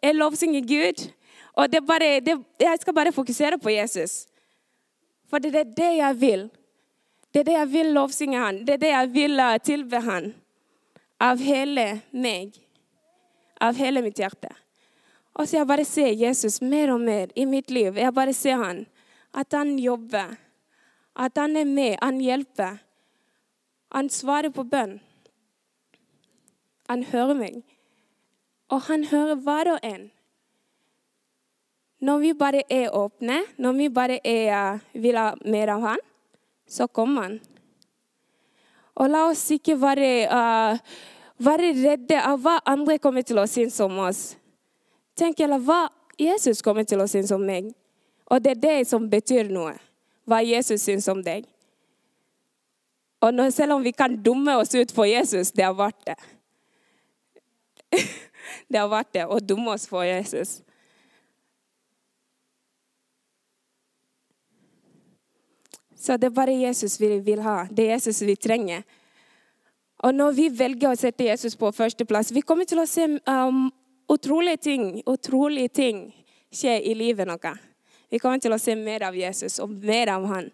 Jeg 0.04 0.16
lovsynger 0.16 0.70
Gud, 0.70 1.10
og 1.58 1.72
det 1.74 1.82
bare, 1.88 2.20
det, 2.24 2.38
jeg 2.62 2.82
skal 2.82 2.96
bare 2.96 3.12
fokusere 3.12 3.58
på 3.60 3.74
Jesus. 3.74 4.28
For 5.30 5.42
det 5.42 5.56
er 5.56 5.74
det 5.76 5.92
jeg 5.98 6.22
vil. 6.22 6.48
Det 7.30 7.44
er 7.44 7.46
det 7.46 7.58
jeg 7.58 7.70
vil 7.74 7.92
lovsynge 7.94 8.40
han. 8.42 8.64
Det 8.66 8.78
er 8.78 8.82
det 8.82 8.94
jeg 8.94 9.12
vil 9.14 9.40
uh, 9.40 9.58
tilbe 9.62 10.02
han. 10.02 10.32
Av 11.22 11.42
hele 11.44 11.86
meg. 12.12 12.56
Av 13.62 13.78
hele 13.78 14.02
mitt 14.02 14.18
hjerte. 14.18 14.50
Og 15.38 15.46
så 15.48 15.60
jeg 15.60 15.70
bare 15.70 15.86
ser 15.86 16.16
Jesus 16.18 16.58
mer 16.62 16.94
og 16.96 17.04
mer 17.06 17.30
i 17.38 17.46
mitt 17.46 17.70
liv. 17.72 17.98
Jeg 17.98 18.16
bare 18.16 18.34
ser 18.34 18.58
han. 18.64 18.86
At 19.34 19.54
han 19.54 19.78
jobber. 19.80 20.34
At 21.16 21.38
han 21.38 21.56
er 21.60 21.70
med. 21.70 22.00
Han 22.02 22.18
hjelper. 22.24 22.80
Han 23.94 24.10
svarer 24.10 24.50
på 24.54 24.66
bønn. 24.66 24.98
Han 26.90 27.06
hører 27.12 27.38
meg. 27.38 27.62
Og 28.74 28.82
han 28.90 29.06
hører 29.06 29.38
hver 29.46 29.76
og 29.76 29.86
en. 29.86 30.10
Når 32.02 32.20
vi 32.24 32.34
bare 32.34 32.62
er 32.72 32.94
åpne, 32.96 33.42
når 33.58 33.74
vi 33.78 33.90
bare 33.94 34.20
er, 34.24 34.54
uh, 34.56 35.02
vil 35.04 35.18
ha 35.20 35.34
mer 35.46 35.76
av 35.76 35.84
han, 35.84 36.06
så 36.70 36.88
kommer 36.88 37.22
han. 37.22 37.40
Og 39.00 39.10
la 39.10 39.26
oss 39.30 39.46
ikke 39.56 39.78
være, 39.80 40.10
uh, 40.28 40.80
være 41.40 41.74
redde 41.78 42.20
av 42.20 42.42
hva 42.44 42.60
andre 42.68 43.00
kommer 43.02 43.26
til 43.26 43.40
å 43.40 43.48
synes 43.50 43.80
om 43.84 43.98
oss. 44.04 44.24
Tenk 45.18 45.40
eller 45.44 45.62
hva 45.64 45.86
Jesus 46.20 46.62
kommer 46.64 46.88
til 46.88 47.02
å 47.02 47.08
synes 47.08 47.32
om 47.36 47.44
meg. 47.44 47.72
Og 48.30 48.44
det 48.44 48.58
er 48.58 48.62
det 48.62 48.88
som 48.90 49.08
betyr 49.10 49.50
noe. 49.52 49.74
Hva 50.30 50.44
Jesus 50.46 50.84
syns 50.86 51.08
om 51.10 51.24
deg. 51.26 51.48
Og 53.24 53.34
når, 53.34 53.50
selv 53.56 53.76
om 53.76 53.84
vi 53.84 53.92
kan 53.92 54.14
dumme 54.24 54.56
oss 54.60 54.76
ut 54.76 54.92
for 54.96 55.08
Jesus, 55.10 55.52
det 55.52 55.66
har 55.66 55.76
vært 55.76 56.06
det. 56.08 56.18
det 58.72 58.80
har 58.80 58.92
vært 58.92 59.14
det 59.16 59.26
å 59.28 59.40
dumme 59.44 59.74
oss 59.74 59.88
for 59.90 60.06
Jesus. 60.08 60.60
Så 66.00 66.16
det 66.18 66.30
er 66.30 66.36
bare 66.36 66.56
Jesus 66.56 66.96
vi 67.00 67.18
vil 67.20 67.42
ha. 67.44 67.66
Det 67.70 67.86
er 67.86 67.98
Jesus 67.98 68.22
vi 68.24 68.38
trenger. 68.40 68.86
Og 70.08 70.16
når 70.16 70.36
vi 70.38 70.48
velger 70.56 70.94
å 70.94 70.98
sette 71.00 71.28
Jesus 71.28 71.58
på 71.60 71.72
førsteplass, 71.76 72.32
vi 72.32 72.44
kommer 72.48 72.68
til 72.68 72.80
å 72.80 72.88
se 72.88 73.04
um, 73.28 73.66
utrolige 74.08 74.62
ting, 74.70 74.86
utrolige 75.04 75.74
ting 75.82 76.06
skje 76.56 76.78
i 76.88 76.94
livet 76.96 77.28
noe. 77.28 77.52
Vi 78.10 78.18
kommer 78.18 78.40
til 78.42 78.56
å 78.56 78.58
se 78.58 78.74
mer 78.80 79.04
av 79.06 79.18
Jesus 79.18 79.60
og 79.62 79.74
mer 79.86 80.10
av 80.16 80.24
han. 80.32 80.48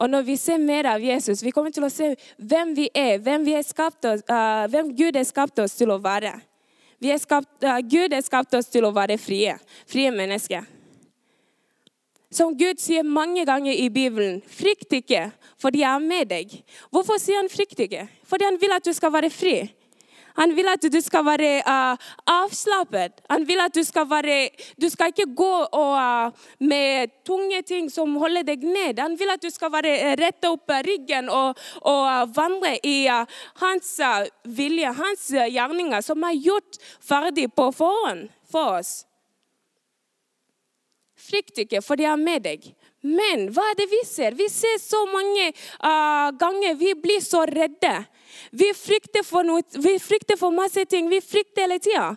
Og 0.00 0.10
når 0.10 0.24
vi 0.26 0.38
ser 0.40 0.58
mer 0.58 0.88
av 0.90 1.04
Jesus, 1.04 1.44
vi 1.44 1.52
kommer 1.54 1.70
til 1.70 1.84
å 1.86 1.92
se 1.92 2.14
hvem 2.40 2.72
vi 2.74 2.88
er, 2.96 3.20
hvem, 3.22 3.44
vi 3.46 3.54
er 3.54 3.62
oss, 3.62 4.24
uh, 4.26 4.64
hvem 4.72 4.90
Gud 4.96 5.18
har 5.20 5.28
skapt 5.28 5.60
oss 5.62 5.76
til 5.78 5.92
å 5.92 6.00
være. 6.02 6.32
Er 7.04 7.20
skapt, 7.22 7.52
uh, 7.62 7.78
Gud 7.84 8.16
har 8.16 8.24
skapt 8.26 8.56
oss 8.58 8.72
til 8.72 8.88
å 8.88 8.94
være 8.96 9.20
frie, 9.22 9.54
frie 9.86 10.10
mennesker. 10.10 10.64
Som 12.30 12.56
Gud 12.58 12.80
sier 12.82 13.06
mange 13.06 13.44
ganger 13.46 13.72
i 13.72 13.86
Bibelen, 13.90 14.40
frykt 14.50 14.92
ikke, 14.98 15.28
for 15.62 15.70
de 15.70 15.84
er 15.86 16.02
med 16.02 16.26
deg. 16.32 16.56
Hvorfor 16.90 17.20
sier 17.22 17.38
han 17.38 17.50
frykt 17.50 17.78
ikke? 17.86 18.08
Fordi 18.26 18.48
han 18.48 18.58
vil 18.60 18.74
at 18.74 18.86
du 18.86 18.92
skal 18.96 19.14
være 19.14 19.30
fri. 19.30 19.60
Han 20.36 20.52
vil 20.56 20.68
at 20.68 20.84
du 20.92 20.98
skal 21.00 21.24
være 21.24 21.50
uh, 21.64 22.08
avslappet. 22.28 23.22
Han 23.30 23.46
vil 23.48 23.60
at 23.64 23.74
du 23.74 23.82
skal 23.84 24.04
være 24.10 24.50
Du 24.82 24.88
skal 24.92 25.12
ikke 25.12 25.28
gå 25.36 25.52
og, 25.64 25.94
uh, 25.96 26.30
med 26.60 27.14
tunge 27.24 27.62
ting 27.62 27.88
som 27.92 28.16
holder 28.20 28.44
deg 28.44 28.64
ned. 28.64 29.00
Han 29.00 29.16
vil 29.18 29.32
at 29.32 29.42
du 29.42 29.50
skal 29.50 29.72
være 29.72 29.94
uh, 29.96 30.12
rette 30.20 30.50
opp 30.52 30.76
ryggen 30.86 31.32
og, 31.32 31.56
og 31.82 32.04
uh, 32.04 32.36
vandre 32.36 32.76
i 32.84 33.06
hans 33.62 33.96
vilje, 34.44 34.92
hans 34.92 35.28
gjerninger, 35.32 36.00
som 36.04 36.22
er 36.22 36.36
gjort 36.36 36.80
ferdig 37.00 37.48
på 37.56 37.70
forhånd 37.72 38.28
for 38.50 38.80
oss. 38.80 39.06
Frykt 41.26 41.58
ikke, 41.64 41.82
for 41.82 41.98
jeg 42.00 42.12
er 42.12 42.20
med 42.20 42.44
deg. 42.46 42.68
Men 43.06 43.48
hva 43.54 43.64
er 43.70 43.78
det 43.80 43.86
vi 43.90 44.02
ser? 44.06 44.34
Vi 44.38 44.46
ser 44.50 44.78
så 44.82 45.00
mange 45.10 45.50
uh, 45.52 46.30
ganger 46.38 46.78
vi 46.78 46.94
blir 46.98 47.22
så 47.22 47.44
redde. 47.48 47.94
Vi 48.56 48.70
frykter, 48.76 49.24
for 49.26 49.46
noe, 49.46 49.64
vi 49.82 49.96
frykter 50.02 50.38
for 50.38 50.54
masse 50.54 50.84
ting. 50.90 51.10
Vi 51.10 51.22
frykter 51.24 51.66
hele 51.66 51.78
tida. 51.82 52.12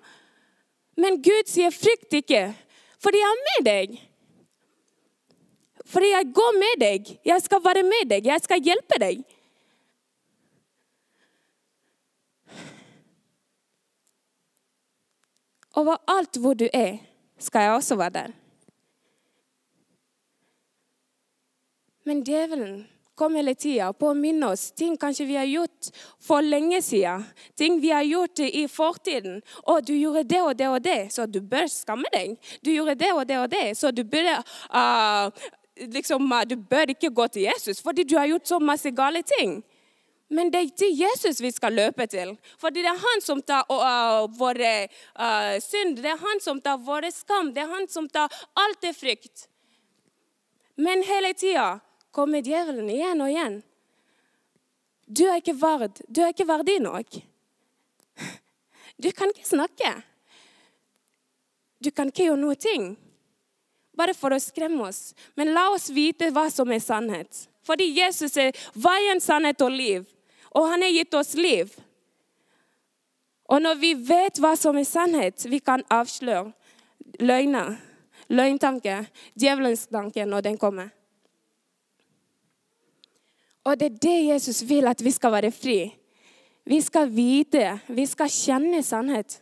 Men 1.00 1.22
Gud 1.24 1.48
sier 1.48 1.72
'frykt 1.72 2.14
ikke', 2.20 2.54
for 3.00 3.16
jeg 3.16 3.24
er 3.24 3.44
med 3.48 3.66
deg. 3.66 4.00
Fordi 5.90 6.10
jeg 6.12 6.34
går 6.36 6.58
med 6.60 6.82
deg. 6.82 7.20
Jeg 7.26 7.42
skal 7.42 7.64
være 7.66 7.84
med 7.84 8.10
deg. 8.10 8.26
Jeg 8.26 8.42
skal 8.44 8.62
hjelpe 8.62 9.00
deg. 9.02 9.24
Overalt 15.80 16.38
hvor 16.42 16.54
du 16.54 16.68
er, 16.74 17.00
skal 17.40 17.62
jeg 17.62 17.72
også 17.80 17.96
være 17.96 18.16
der. 18.20 18.49
Men 22.10 22.24
djevelen 22.24 22.88
kom 23.16 23.36
hele 23.36 23.52
tida 23.54 23.92
på 23.94 24.08
å 24.10 24.16
minne 24.18 24.48
oss 24.50 24.72
ting 24.74 24.96
kanskje 24.98 25.28
vi 25.30 25.36
har 25.38 25.46
gjort 25.46 25.90
for 26.26 26.42
lenge 26.42 26.80
siden. 26.82 27.22
Ting 27.54 27.76
vi 27.84 27.92
har 27.94 28.02
gjort 28.02 28.40
i 28.42 28.64
fortiden. 28.66 29.36
'Å, 29.62 29.76
du 29.86 29.92
gjorde 29.94 30.24
det 30.26 30.40
og 30.42 30.56
det 30.58 30.70
og 30.74 30.80
det, 30.82 31.02
så 31.14 31.28
du 31.30 31.38
bør 31.52 31.68
skamme 31.70 32.10
deg.' 32.16 32.34
'Du 32.64 32.72
gjorde 32.72 32.96
det 32.96 33.12
og 33.14 33.28
det 33.30 33.38
og 33.38 33.46
det, 33.52 33.78
så 33.78 33.92
du 33.92 34.02
burde 34.04 34.40
uh, 34.74 35.30
liksom, 35.78 36.26
uh, 36.34 36.46
Du 36.50 36.56
bør 36.56 36.96
ikke 36.96 37.12
gå 37.14 37.28
til 37.28 37.46
Jesus 37.46 37.84
fordi 37.86 38.08
du 38.10 38.18
har 38.18 38.26
gjort 38.26 38.48
så 38.48 38.60
masse 38.60 38.90
gale 38.90 39.22
ting.' 39.22 39.62
Men 40.30 40.50
det 40.50 40.64
er 40.64 40.74
til 40.78 40.98
Jesus 40.98 41.42
vi 41.42 41.52
skal 41.52 41.74
løpe 41.74 42.06
til. 42.06 42.38
Fordi 42.58 42.82
det 42.82 42.90
er 42.90 43.06
han 43.06 43.22
som 43.22 43.42
tar 43.42 43.70
uh, 43.70 44.26
vår 44.42 44.64
uh, 44.66 45.62
synd, 45.62 46.02
det 46.02 46.10
er 46.10 46.18
han 46.26 46.42
som 46.42 46.58
tar 46.62 46.82
vår 46.82 47.12
skam, 47.14 47.54
det 47.54 47.62
er 47.68 47.70
han 47.70 47.88
som 47.88 48.10
tar 48.10 48.34
alt 48.56 48.82
det 48.82 48.96
frykt. 48.98 49.46
Men 50.80 51.04
hele 51.04 51.34
tida 51.34 51.80
kommer 52.12 52.44
djevelen 52.46 52.90
igjen 52.90 53.22
og 53.22 53.32
igjen. 53.32 53.60
Du 55.10 55.26
er 55.26 55.42
ikke 55.42 55.58
verd. 55.58 56.02
Du 56.08 56.22
er 56.22 56.34
ikke 56.34 56.48
verdig 56.50 56.80
nok. 56.84 57.20
Du 59.00 59.12
kan 59.16 59.32
ikke 59.32 59.48
snakke. 59.48 59.94
Du 61.80 61.92
kan 61.96 62.12
ikke 62.12 62.28
gjøre 62.28 62.42
noe 62.42 62.58
ting. 62.60 62.92
Bare 63.96 64.14
for 64.16 64.36
å 64.36 64.42
skremme 64.44 64.90
oss. 64.90 65.14
Men 65.40 65.54
la 65.56 65.70
oss 65.74 65.90
vite 65.96 66.30
hva 66.36 66.50
som 66.52 66.72
er 66.76 66.84
sannhet. 66.84 67.46
Fordi 67.66 67.88
Jesus 67.96 68.36
er 68.38 68.56
veien, 68.76 69.22
sannhet 69.24 69.62
og 69.64 69.72
liv. 69.72 70.06
Og 70.52 70.68
han 70.68 70.84
har 70.84 70.94
gitt 70.94 71.16
oss 71.16 71.34
liv. 71.40 71.72
Og 73.50 73.64
når 73.64 73.80
vi 73.82 73.94
vet 73.96 74.40
hva 74.44 74.54
som 74.60 74.78
er 74.78 74.86
sannhet, 74.86 75.48
vi 75.50 75.62
kan 75.64 75.82
avsløre 75.90 76.52
løgner, 77.24 77.80
løgntanker, 78.30 79.08
djevelens 79.34 79.88
tanke 79.90 80.26
når 80.28 80.46
den 80.46 80.60
kommer. 80.62 80.92
Og 83.70 83.78
det 83.78 83.92
er 83.92 84.00
det 84.02 84.18
Jesus 84.32 84.64
vil 84.66 84.90
at 84.90 85.04
vi 85.06 85.14
skal 85.14 85.36
være 85.36 85.54
fri. 85.54 85.84
Vi 86.66 86.82
skal 86.82 87.10
vite, 87.14 87.80
vi 87.88 88.06
skal 88.10 88.30
kjenne 88.34 88.82
sannhet. 88.86 89.38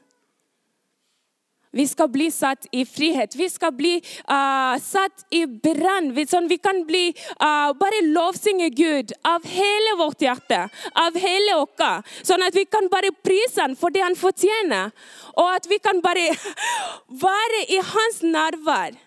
Vi 1.72 1.84
skal 1.88 2.08
bli 2.10 2.30
satt 2.32 2.66
i 2.72 2.86
frihet. 2.88 3.36
Vi 3.36 3.46
skal 3.52 3.74
bli 3.76 3.98
uh, 4.00 4.76
satt 4.82 5.28
i 5.36 5.44
brann. 5.46 6.10
Sånn 6.26 6.48
vi 6.50 6.58
kan 6.64 6.80
bli 6.88 7.12
uh, 7.12 7.74
bare 7.78 8.00
lovsynge 8.08 8.70
Gud 8.74 9.14
av 9.28 9.46
hele 9.46 9.98
vårt 10.00 10.24
hjerte, 10.24 10.64
av 10.98 11.20
hele 11.22 11.58
oss. 11.60 12.14
Sånn 12.26 12.46
at 12.48 12.56
vi 12.56 12.66
kan 12.66 12.88
bare 12.90 13.12
prise 13.14 13.62
ham 13.62 13.76
for 13.78 13.94
det 13.94 14.06
han 14.06 14.18
fortjener. 14.18 14.96
Og 15.36 15.52
at 15.52 15.68
vi 15.70 15.78
kan 15.84 16.02
bare 16.02 16.32
være 17.28 17.66
i 17.68 17.82
hans 17.94 18.24
nærvær. 18.26 18.98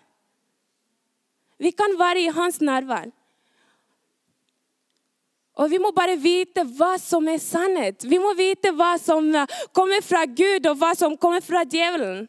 Vi 1.61 1.72
kan 1.76 1.96
være 1.98 2.28
i 2.28 2.35
hans 2.37 2.61
nærvær. 2.62 3.11
Og 5.60 5.68
vi 5.68 5.78
må 5.80 5.90
bare 5.92 6.16
vite 6.16 6.64
hva 6.78 6.94
som 7.00 7.26
er 7.28 7.40
sannhet. 7.42 8.06
Vi 8.08 8.18
må 8.20 8.32
vite 8.38 8.72
hva 8.72 8.94
som 9.00 9.28
kommer 9.76 10.00
fra 10.04 10.24
Gud, 10.24 10.64
og 10.70 10.78
hva 10.80 10.94
som 10.96 11.18
kommer 11.20 11.44
fra 11.44 11.66
djevelen. 11.68 12.24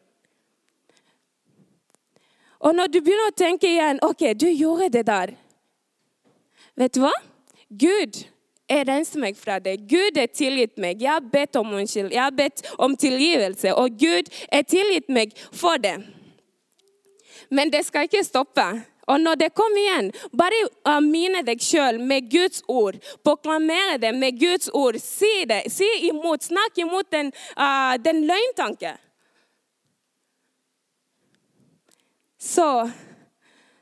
Og 2.62 2.76
når 2.76 2.92
du 2.92 3.00
begynner 3.00 3.32
å 3.32 3.36
tenke 3.36 3.70
igjen 3.70 4.02
OK, 4.04 4.26
du 4.38 4.46
gjorde 4.50 4.92
det 4.98 5.06
der. 5.08 5.32
Vet 6.78 6.94
du 6.94 7.00
hva? 7.02 7.14
Gud 7.72 8.20
er 8.70 8.84
renset 8.86 9.20
meg 9.20 9.40
fra 9.40 9.58
det. 9.64 9.78
Gud 9.88 10.20
er 10.20 10.28
tilgitt 10.30 10.76
meg. 10.80 11.00
Jeg 11.02 11.10
har 11.16 11.24
bedt 11.32 11.56
om 11.58 11.72
unnskyld. 11.80 12.12
Jeg 12.12 12.22
har 12.22 12.36
bedt 12.36 12.62
om 12.78 12.94
tilgivelse, 12.96 13.72
og 13.74 13.96
Gud 13.98 14.28
er 14.52 14.68
tilgitt 14.68 15.08
meg 15.12 15.32
for 15.50 15.80
det. 15.80 15.96
Men 17.50 17.72
det 17.72 17.82
skal 17.88 18.06
ikke 18.06 18.24
stoppe. 18.24 18.64
Og 19.10 19.20
når 19.20 19.38
det 19.40 19.48
kommer 19.54 19.80
igjen, 19.80 20.10
bare 20.32 20.58
minne 21.02 21.10
mine 21.10 21.42
deg 21.46 21.62
sjøl 21.62 21.98
med 21.98 22.28
Guds 22.30 22.62
ord. 22.70 22.98
Proklamere 23.24 23.98
det 23.98 24.12
med 24.14 24.38
Guds 24.38 24.70
ord. 24.72 24.98
Si 25.02 25.44
det. 25.48 25.64
Si 25.74 25.88
imot. 26.08 26.42
Snakk 26.42 26.78
imot 26.78 27.10
den, 27.10 27.32
uh, 27.58 27.96
den 27.98 28.22
løgntanken. 28.28 29.00
Så, 32.42 32.90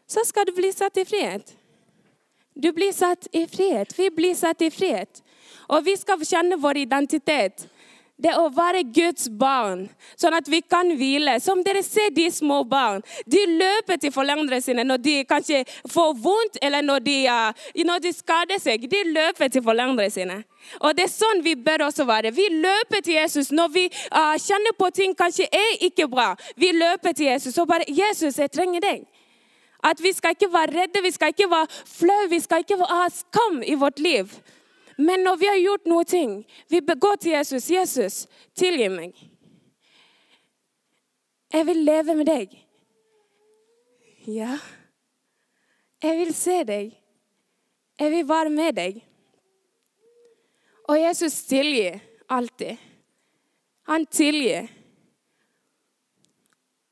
så 0.06 0.24
skal 0.24 0.46
du 0.46 0.52
bli 0.56 0.72
satt 0.72 0.96
i 0.96 1.04
frihet. 1.04 1.56
Du 2.54 2.72
blir 2.72 2.92
satt 2.92 3.28
i 3.33 3.46
frihet. 3.48 3.92
Vi 3.98 4.11
blir 4.11 4.35
satt 4.35 4.62
i 4.62 4.70
frihet. 4.70 5.22
Og 5.68 5.85
vi 5.85 5.96
skal 5.96 6.24
kjenne 6.24 6.59
vår 6.61 6.83
identitet 6.83 7.68
det 8.20 8.35
å 8.37 8.48
være 8.52 8.83
Guds 8.94 9.28
barn, 9.40 9.87
sånn 10.20 10.37
at 10.37 10.48
vi 10.50 10.61
kan 10.61 10.92
hvile. 10.98 11.38
Som 11.40 11.62
dere 11.64 11.83
ser 11.87 12.12
de 12.14 12.26
små 12.33 12.62
barn. 12.68 13.02
De 13.26 13.40
løper 13.48 14.00
til 14.00 14.12
foreldrene 14.14 14.61
sine 14.64 14.85
når 14.87 15.02
de 15.04 15.16
kanskje 15.28 15.62
får 15.90 16.14
vondt, 16.20 16.61
eller 16.62 16.85
når 16.85 17.04
de, 17.06 17.16
uh, 17.33 17.68
når 17.87 18.04
de 18.04 18.14
skader 18.14 18.61
seg. 18.62 18.87
De 18.90 19.02
løper 19.11 19.52
til 19.52 19.64
foreldrene 19.64 20.11
sine. 20.12 20.40
Og 20.85 20.92
det 20.96 21.06
er 21.06 21.12
sånn 21.12 21.40
vi 21.44 21.56
bør 21.56 21.87
også 21.88 22.04
være. 22.09 22.35
Vi 22.37 22.50
løper 22.61 23.00
til 23.04 23.16
Jesus 23.16 23.50
når 23.54 23.72
vi 23.74 23.87
uh, 23.88 24.37
kjenner 24.37 24.76
på 24.76 24.90
ting 24.94 25.16
kanskje 25.16 25.48
er 25.48 25.87
ikke 25.88 26.09
bra. 26.11 26.35
Vi 26.61 26.72
løper 26.76 27.16
til 27.16 27.33
Jesus 27.33 27.59
og 27.59 27.68
bare 27.70 27.88
'Jesus, 27.88 28.38
jeg 28.38 28.50
trenger 28.52 28.80
deg'. 28.85 29.09
At 29.83 30.02
vi 30.02 30.12
skal 30.12 30.37
ikke 30.37 30.52
være 30.52 30.76
redde, 30.76 31.02
vi 31.02 31.11
skal 31.11 31.33
ikke 31.33 31.50
være 31.50 31.66
flaue, 31.88 32.28
vi 32.28 32.40
skal 32.40 32.59
ikke 32.61 32.76
ha 32.85 33.06
skam 33.09 33.62
i 33.64 33.74
vårt 33.74 33.98
liv. 33.98 34.28
Men 35.00 35.24
når 35.24 35.36
vi 35.40 35.48
har 35.48 35.60
gjort 35.60 35.86
noe 35.88 36.04
ting, 36.04 36.32
vi 36.68 36.80
begår 36.84 37.16
til 37.16 37.32
Jesus. 37.32 37.70
'Jesus, 37.70 38.26
tilgi 38.54 38.88
meg.' 38.88 39.26
Jeg 41.52 41.66
vil 41.66 41.76
leve 41.76 42.14
med 42.14 42.26
deg. 42.26 42.52
Ja. 44.26 44.58
Jeg 46.02 46.18
vil 46.18 46.34
se 46.34 46.64
deg. 46.64 46.92
Jeg 47.98 48.10
vil 48.10 48.28
være 48.28 48.50
med 48.50 48.72
deg. 48.72 49.00
Og 50.88 51.00
Jesus 51.00 51.42
tilgir 51.42 51.98
alltid. 52.28 52.76
Han 53.90 54.06
tilgir. 54.06 54.68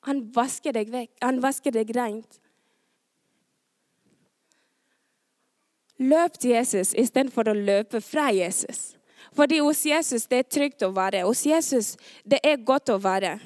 Han 0.09 0.25
vasker 0.35 0.75
deg 0.75 0.91
vekk. 0.91 1.15
Han 1.23 1.43
vasker 1.43 1.71
deg 1.71 1.95
rent. 1.97 2.41
Løp 5.99 6.39
til 6.39 6.55
Jesus 6.55 6.95
istedenfor 6.95 7.51
å 7.51 7.59
løpe 7.59 8.01
fra 8.05 8.29
Jesus. 8.31 8.95
Fordi 9.35 9.59
hos 9.63 9.85
Jesus 9.87 10.27
det 10.31 10.45
er 10.45 10.51
trygt 10.51 10.83
å 10.87 10.93
være. 10.95 11.25
Hos 11.27 11.45
Jesus 11.47 11.97
det 12.25 12.39
er 12.47 12.61
godt 12.63 12.91
å 12.95 13.01
være. 13.03 13.39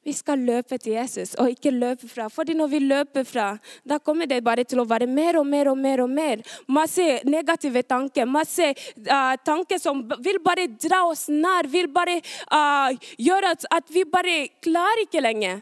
Vi 0.00 0.14
skal 0.16 0.40
løpe 0.40 0.78
til 0.80 0.94
Jesus 0.96 1.34
og 1.36 1.52
ikke 1.52 1.70
løpe 1.74 2.08
fra. 2.08 2.30
Fordi 2.32 2.54
når 2.56 2.70
vi 2.72 2.78
løper 2.82 3.24
fra, 3.28 3.50
da 3.84 3.98
kommer 4.00 4.26
det 4.26 4.40
bare 4.44 4.64
til 4.64 4.80
å 4.80 4.86
være 4.88 5.06
mer 5.06 5.36
og 5.38 5.46
mer 5.46 5.68
og 5.68 5.76
mer. 5.78 6.00
og 6.00 6.10
mer. 6.10 6.44
Masse 6.66 7.20
negative 7.28 7.82
tanker, 7.82 8.24
masse 8.24 8.72
uh, 8.72 9.36
tanker 9.44 9.78
som 9.78 10.00
vil 10.24 10.40
bare 10.44 10.70
dra 10.72 11.04
oss 11.08 11.28
nær. 11.28 11.68
Vil 11.68 11.88
bare 11.92 12.16
uh, 12.48 12.96
gjøre 13.20 13.52
at 13.70 13.92
vi 13.92 14.04
bare 14.08 14.38
klarer 14.64 15.04
ikke 15.04 15.20
lenger. 15.20 15.60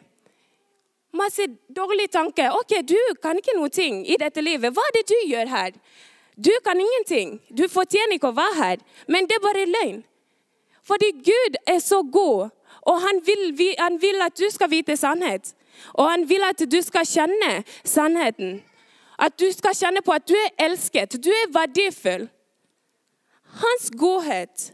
Masse 1.12 1.46
dårlige 1.76 2.12
tanker. 2.12 2.52
OK, 2.52 2.74
du 2.88 2.98
kan 3.22 3.36
ikke 3.36 3.56
noe 3.56 3.88
i 4.04 4.16
dette 4.20 4.44
livet. 4.44 4.72
Hva 4.72 4.84
er 4.88 4.96
det 4.98 5.06
du 5.08 5.16
gjør 5.28 5.48
her? 5.48 5.72
Du 6.36 6.52
kan 6.64 6.80
ingenting. 6.80 7.40
Du 7.50 7.68
fortjener 7.68 8.18
ikke 8.18 8.30
å 8.30 8.36
være 8.36 8.58
her. 8.62 8.84
Men 9.08 9.26
det 9.26 9.38
er 9.38 9.46
bare 9.46 9.66
løgn. 9.66 10.04
Fordi 10.84 11.10
Gud 11.24 11.56
er 11.66 11.78
så 11.84 12.02
god 12.02 12.50
og 12.88 13.00
han 13.00 13.20
vil, 13.26 13.74
han 13.78 14.00
vil 14.00 14.22
at 14.24 14.38
du 14.38 14.50
skal 14.50 14.70
vite 14.70 14.96
sannhet. 14.96 15.54
Og 15.92 16.10
han 16.10 16.28
vil 16.28 16.42
at 16.48 16.62
du 16.72 16.80
skal 16.82 17.06
kjenne 17.06 17.64
sannheten. 17.84 18.62
At 19.18 19.40
du 19.40 19.50
skal 19.52 19.74
kjenne 19.74 20.02
på 20.02 20.14
at 20.14 20.28
du 20.28 20.34
er 20.34 20.66
elsket, 20.68 21.18
du 21.24 21.30
er 21.30 21.52
verdifull. 21.52 22.28
Hans 23.58 23.90
godhet, 23.98 24.72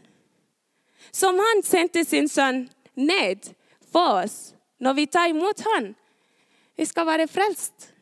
som 1.11 1.39
han 1.39 1.63
sendte 1.63 2.03
sin 2.05 2.27
sønn 2.29 2.67
ned 2.95 3.49
for 3.91 4.21
oss 4.21 4.53
når 4.79 4.93
vi 4.93 5.05
tar 5.09 5.31
imot 5.31 5.63
han. 5.65 5.95
Vi 6.77 6.85
skal 6.85 7.07
være 7.07 7.27
frelst. 7.27 7.93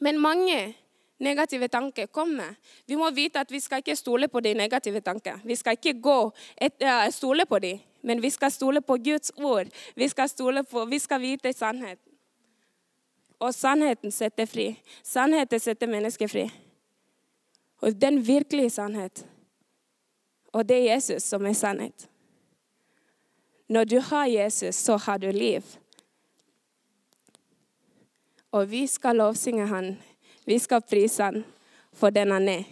Men 0.00 0.20
mange 0.20 0.76
negative 1.18 1.68
tanker 1.68 2.06
kommer. 2.06 2.54
Vi 2.86 2.96
må 2.96 3.10
vite 3.10 3.40
at 3.40 3.50
vi 3.52 3.60
skal 3.60 3.82
ikke 3.84 3.96
stole 3.96 4.28
på 4.28 4.40
de 4.40 4.54
negative 4.54 5.00
tankene. 5.00 5.40
Vi 5.44 5.54
skal 5.54 5.76
ikke 5.76 6.00
gå 6.00 6.32
et, 6.56 6.72
uh, 6.82 7.10
stole 7.12 7.46
på 7.46 7.58
dem, 7.58 7.78
men 8.02 8.22
vi 8.22 8.30
skal 8.30 8.50
stole 8.50 8.80
på 8.80 8.96
Guds 8.96 9.30
ord. 9.36 9.66
Vi 9.96 10.08
skal, 10.08 10.28
stole 10.28 10.64
på, 10.64 10.84
vi 10.84 10.98
skal 10.98 11.20
vite 11.20 11.52
sannheten. 11.52 12.12
Og 13.40 13.54
sannheten 13.54 14.10
setter 14.10 14.46
fri. 14.46 14.82
Sannheten 15.02 15.60
setter 15.60 15.86
mennesket 15.86 16.30
fri. 16.30 16.50
Og 17.80 18.00
den 18.00 18.26
virkelige 18.26 18.70
sannhet. 18.70 19.26
Og 20.52 20.68
det 20.68 20.76
er 20.76 20.94
Jesus 20.94 21.22
som 21.22 21.46
er 21.46 21.52
sannhet. 21.52 22.08
Når 23.68 23.84
du 23.84 24.00
har 24.00 24.26
Jesus, 24.26 24.74
så 24.74 24.96
har 24.96 25.18
du 25.18 25.30
liv. 25.30 25.62
Og 28.52 28.70
vi 28.70 28.86
skal 28.86 29.16
lovsynge 29.16 29.66
Han 29.66 29.96
vi 30.50 30.58
skal 30.58 30.82
prise 30.82 31.22
han 31.22 31.44
for 31.94 32.10
den 32.10 32.32
han 32.34 32.48
er. 32.48 32.64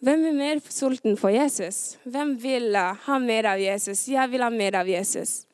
Hvem 0.00 0.24
er 0.30 0.36
mer 0.36 0.60
sulten 0.72 1.16
for 1.20 1.32
Jesus? 1.32 1.98
Hvem 2.04 2.34
vil 2.42 2.76
ha 2.76 3.18
mer 3.20 3.50
av 3.52 3.60
Jesus? 3.60 4.06
Jeg 4.08 4.30
vil 4.32 4.44
ha 4.44 4.50
mer 4.50 4.78
av 4.80 4.88
Jesus. 4.88 5.44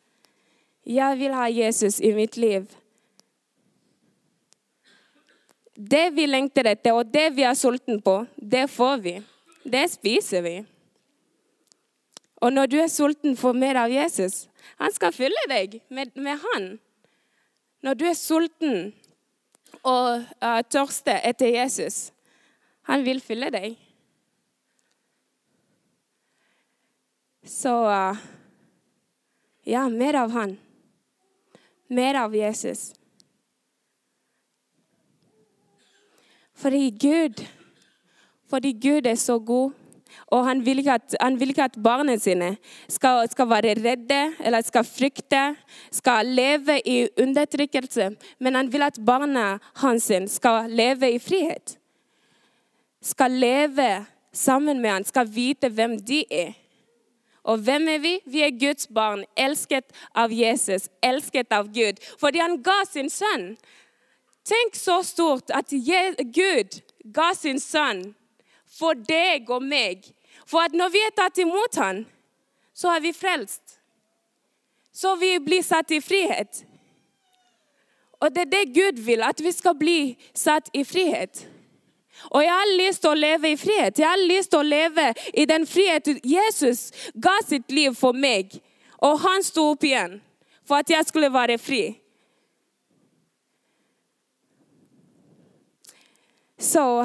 Jeg 0.87 1.19
vil 1.19 1.35
ha 1.35 1.49
Jesus 1.51 1.99
i 2.01 2.12
mitt 2.14 2.37
liv. 2.37 2.66
Det 5.77 6.09
vi 6.14 6.27
lengter 6.27 6.71
etter, 6.71 6.95
og 6.95 7.11
det 7.12 7.29
vi 7.37 7.45
er 7.45 7.59
sulten 7.59 8.01
på, 8.03 8.21
det 8.38 8.69
får 8.71 9.03
vi. 9.03 9.16
Det 9.66 9.85
spiser 9.92 10.47
vi. 10.47 10.57
Og 12.42 12.55
når 12.55 12.71
du 12.71 12.79
er 12.81 12.90
sulten 12.90 13.37
for 13.37 13.53
mer 13.53 13.79
av 13.83 13.92
Jesus, 13.92 14.47
han 14.79 14.95
skal 14.95 15.12
fylle 15.12 15.47
deg 15.51 15.81
med, 15.90 16.14
med 16.14 16.38
han. 16.42 16.69
Når 17.83 17.95
du 17.95 18.05
er 18.09 18.17
sulten 18.19 18.77
og 19.83 20.23
uh, 20.43 20.61
tørster 20.71 21.21
etter 21.29 21.53
Jesus, 21.55 22.11
han 22.89 23.05
vil 23.07 23.21
fylle 23.21 23.51
deg. 23.55 23.77
Så 27.47 27.75
uh, 27.87 28.23
ja, 29.67 29.89
mer 29.89 30.23
av 30.23 30.35
han. 30.35 30.57
Mer 31.89 32.19
av 32.25 32.35
Jesus. 32.35 32.93
Fordi 36.57 36.91
Gud, 36.91 37.43
fordi 38.51 38.73
Gud 38.73 39.07
er 39.07 39.15
så 39.15 39.39
god. 39.39 39.75
Og 40.35 40.43
han 40.47 40.65
vil 40.67 40.81
ikke 40.83 40.97
at, 40.99 41.15
vil 41.39 41.53
ikke 41.53 41.69
at 41.69 41.79
barna 41.83 42.17
sine 42.19 42.57
skal, 42.91 43.29
skal, 43.31 43.47
være 43.51 43.77
redde 43.79 44.21
eller 44.43 44.65
skal 44.67 44.85
frykte, 44.85 45.55
skal 45.95 46.27
leve 46.27 46.81
i 46.83 47.07
undertrykkelse. 47.23 48.11
Men 48.41 48.59
han 48.59 48.73
vil 48.73 48.83
at 48.83 48.99
barna 49.07 49.59
hans 49.83 50.11
skal 50.27 50.71
leve 50.71 51.12
i 51.12 51.19
frihet. 51.19 51.79
Skal 53.03 53.31
leve 53.31 54.07
sammen 54.33 54.83
med 54.83 54.91
han, 54.91 55.05
skal 55.05 55.31
vite 55.35 55.69
hvem 55.69 55.99
de 56.01 56.25
er. 56.31 56.53
Og 57.47 57.59
hvem 57.62 57.89
er 57.89 57.99
vi? 57.99 58.19
Vi 58.27 58.43
er 58.43 58.59
Guds 58.59 58.89
barn, 58.91 59.23
elsket 59.39 59.95
av 60.15 60.33
Jesus, 60.35 60.89
elsket 61.03 61.53
av 61.55 61.71
Gud. 61.71 62.03
Fordi 62.19 62.43
han 62.43 62.59
ga 62.62 62.81
sin 62.91 63.11
sønn. 63.11 63.53
Tenk 64.47 64.75
så 64.75 64.99
stort 65.07 65.55
at 65.55 65.71
Gud 66.35 66.81
ga 67.15 67.31
sin 67.39 67.62
sønn 67.62 68.09
for 68.79 68.99
deg 69.09 69.51
og 69.51 69.65
meg. 69.65 70.05
For 70.47 70.67
at 70.67 70.77
når 70.77 70.93
vi 70.95 71.03
er 71.07 71.17
tatt 71.17 71.39
imot 71.43 71.79
han, 71.81 72.05
så 72.77 72.93
er 72.97 73.03
vi 73.05 73.12
frelst. 73.17 73.79
Så 74.93 75.17
vi 75.21 75.37
blir 75.45 75.65
satt 75.65 75.91
i 75.93 76.01
frihet. 76.01 76.62
Og 78.21 78.33
det 78.33 78.47
er 78.47 78.53
det 78.53 78.75
Gud 78.75 79.03
vil, 79.05 79.23
at 79.23 79.43
vi 79.45 79.53
skal 79.53 79.77
bli 79.77 80.17
satt 80.35 80.71
i 80.73 80.85
frihet. 80.85 81.47
Og 82.31 82.43
jeg 82.43 82.53
har 82.53 82.77
lyst 82.79 83.03
til 83.05 83.12
å 83.12 83.19
leve 83.19 83.51
i 83.53 83.59
frihet. 83.61 83.99
Jeg 83.99 84.09
har 84.09 84.23
lyst 84.23 84.51
til 84.51 84.62
å 84.62 84.67
leve 84.67 85.11
i 85.37 85.45
den 85.49 85.67
friheten 85.69 86.21
Jesus 86.25 86.89
ga 87.12 87.35
sitt 87.45 87.71
liv 87.73 87.95
for 87.95 88.17
meg. 88.17 88.57
Og 89.05 89.21
han 89.21 89.45
sto 89.45 89.71
opp 89.75 89.85
igjen 89.85 90.19
for 90.67 90.81
at 90.81 90.91
jeg 90.91 91.05
skulle 91.07 91.33
være 91.33 91.59
fri. 91.61 91.85
Så 96.59 97.05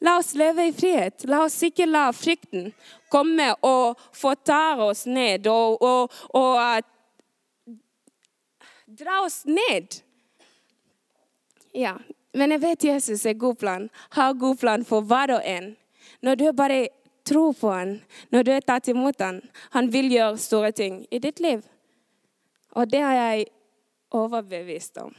La 0.00 0.16
oss 0.18 0.34
leve 0.34 0.66
i 0.66 0.72
frihet. 0.72 1.26
La 1.28 1.42
oss 1.44 1.58
ikke 1.66 1.86
la 1.88 2.08
frykten 2.16 2.70
komme 3.10 3.50
og 3.66 3.98
få 4.16 4.34
ta 4.46 4.78
oss 4.84 5.04
ned 5.06 5.48
og, 5.50 5.82
og, 5.82 6.14
og 6.38 6.52
uh, 6.56 7.74
dra 8.86 9.20
oss 9.26 9.42
ned. 9.44 10.00
Ja, 11.76 11.98
men 12.32 12.54
jeg 12.54 12.62
vet 12.62 12.88
Jesus 12.92 13.26
er 13.26 13.38
god 13.38 13.58
plan. 13.60 13.90
Har 14.16 14.38
god 14.38 14.56
plan 14.62 14.86
for 14.86 15.04
hver 15.04 15.34
og 15.36 15.44
en. 15.44 15.74
Når 16.22 16.34
du 16.34 16.46
bare 16.52 16.88
tror 17.26 17.52
på 17.52 17.70
han, 17.70 17.98
når 18.30 18.46
du 18.46 18.52
er 18.54 18.64
tatt 18.66 18.88
imot 18.88 19.20
han, 19.20 19.42
han 19.74 19.90
vil 19.92 20.10
gjøre 20.10 20.38
store 20.40 20.72
ting 20.72 21.02
i 21.10 21.20
ditt 21.22 21.40
liv. 21.40 21.62
Og 22.78 22.90
det 22.90 23.02
har 23.02 23.14
jeg 23.18 23.50
overbevist 24.14 24.98
om. 25.02 25.12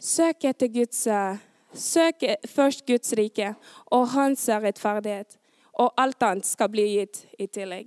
Søk 0.00 0.46
etter 0.48 0.70
Guds 0.72 1.04
uh, 1.06 1.36
Søk 1.74 2.24
først 2.50 2.82
Guds 2.86 3.12
rike 3.14 3.54
og 3.94 4.08
hans 4.14 4.48
rettferdighet, 4.48 5.36
og 5.78 5.92
alt 5.96 6.22
annet 6.22 6.46
skal 6.46 6.70
bli 6.72 6.86
gitt 6.96 7.22
i 7.38 7.46
tillegg. 7.46 7.86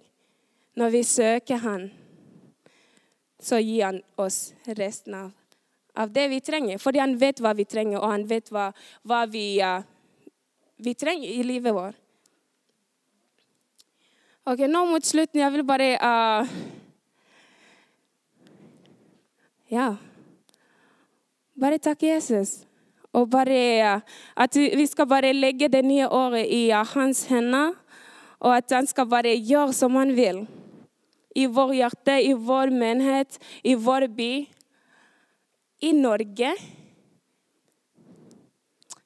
Når 0.79 0.89
vi 0.89 1.03
søker 1.03 1.61
Han, 1.61 1.91
så 3.39 3.59
gir 3.59 3.85
Han 3.85 4.01
oss 4.17 4.53
resten 4.77 5.13
av, 5.13 5.31
av 5.95 6.13
det 6.13 6.29
vi 6.31 6.39
trenger. 6.39 6.77
Fordi 6.77 6.99
Han 6.99 7.17
vet 7.19 7.41
hva 7.43 7.53
vi 7.53 7.65
trenger, 7.65 7.99
og 7.99 8.09
Han 8.09 8.27
vet 8.29 8.49
hva, 8.49 8.71
hva 9.03 9.25
vi, 9.29 9.61
uh, 9.61 9.83
vi 10.77 10.95
trenger 10.95 11.29
i 11.29 11.43
livet 11.43 11.75
vårt. 11.75 11.99
Ok, 14.45 14.65
Nå 14.67 14.85
mot 14.89 15.05
slutten 15.05 15.39
jeg 15.39 15.51
vil 15.53 15.63
bare 15.63 15.93
uh, 15.99 16.55
Ja. 19.71 19.95
Bare 21.59 21.79
takke 21.79 22.09
Jesus. 22.09 22.63
Og 23.13 23.29
bare, 23.29 24.01
at 24.37 24.55
vi 24.55 24.85
skal 24.89 25.07
bare 25.07 25.33
legge 25.33 25.69
det 25.69 25.83
nye 25.85 26.09
året 26.09 26.49
i 26.49 26.69
hans 26.69 27.25
hender. 27.29 27.75
Og 28.39 28.57
at 28.57 28.71
han 28.73 28.87
skal 28.89 29.07
bare 29.07 29.37
gjøre 29.37 29.73
som 29.73 29.95
han 29.95 30.15
vil. 30.17 30.43
I 31.35 31.45
vår 31.45 31.73
hjerte, 31.73 32.17
i 32.21 32.33
vår 32.33 32.73
menighet, 32.73 33.37
i 33.63 33.73
vår 33.73 34.07
by. 34.17 34.31
I 35.81 35.91
Norge. 35.91 36.53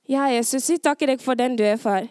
Ja, 0.07 0.29
Jesus, 0.31 0.69
vi 0.69 0.79
takker 0.79 1.11
deg 1.11 1.21
for 1.23 1.35
den 1.35 1.57
du 1.59 1.65
er, 1.67 1.75
far. 1.75 2.07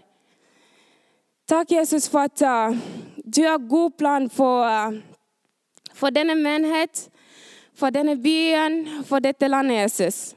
Takk, 1.49 1.71
Jesus, 1.73 2.11
for 2.13 2.27
at 2.27 2.43
uh, 2.45 2.77
du 3.25 3.41
har 3.47 3.59
god 3.59 3.97
plan 3.97 4.29
for, 4.31 4.67
uh, 4.67 4.93
for 5.95 6.13
denne 6.13 6.35
menighet, 6.37 7.07
for 7.73 7.95
denne 7.95 8.19
byen, 8.21 8.83
for 9.09 9.25
dette 9.25 9.49
landet, 9.49 9.87
Jesus. 9.87 10.36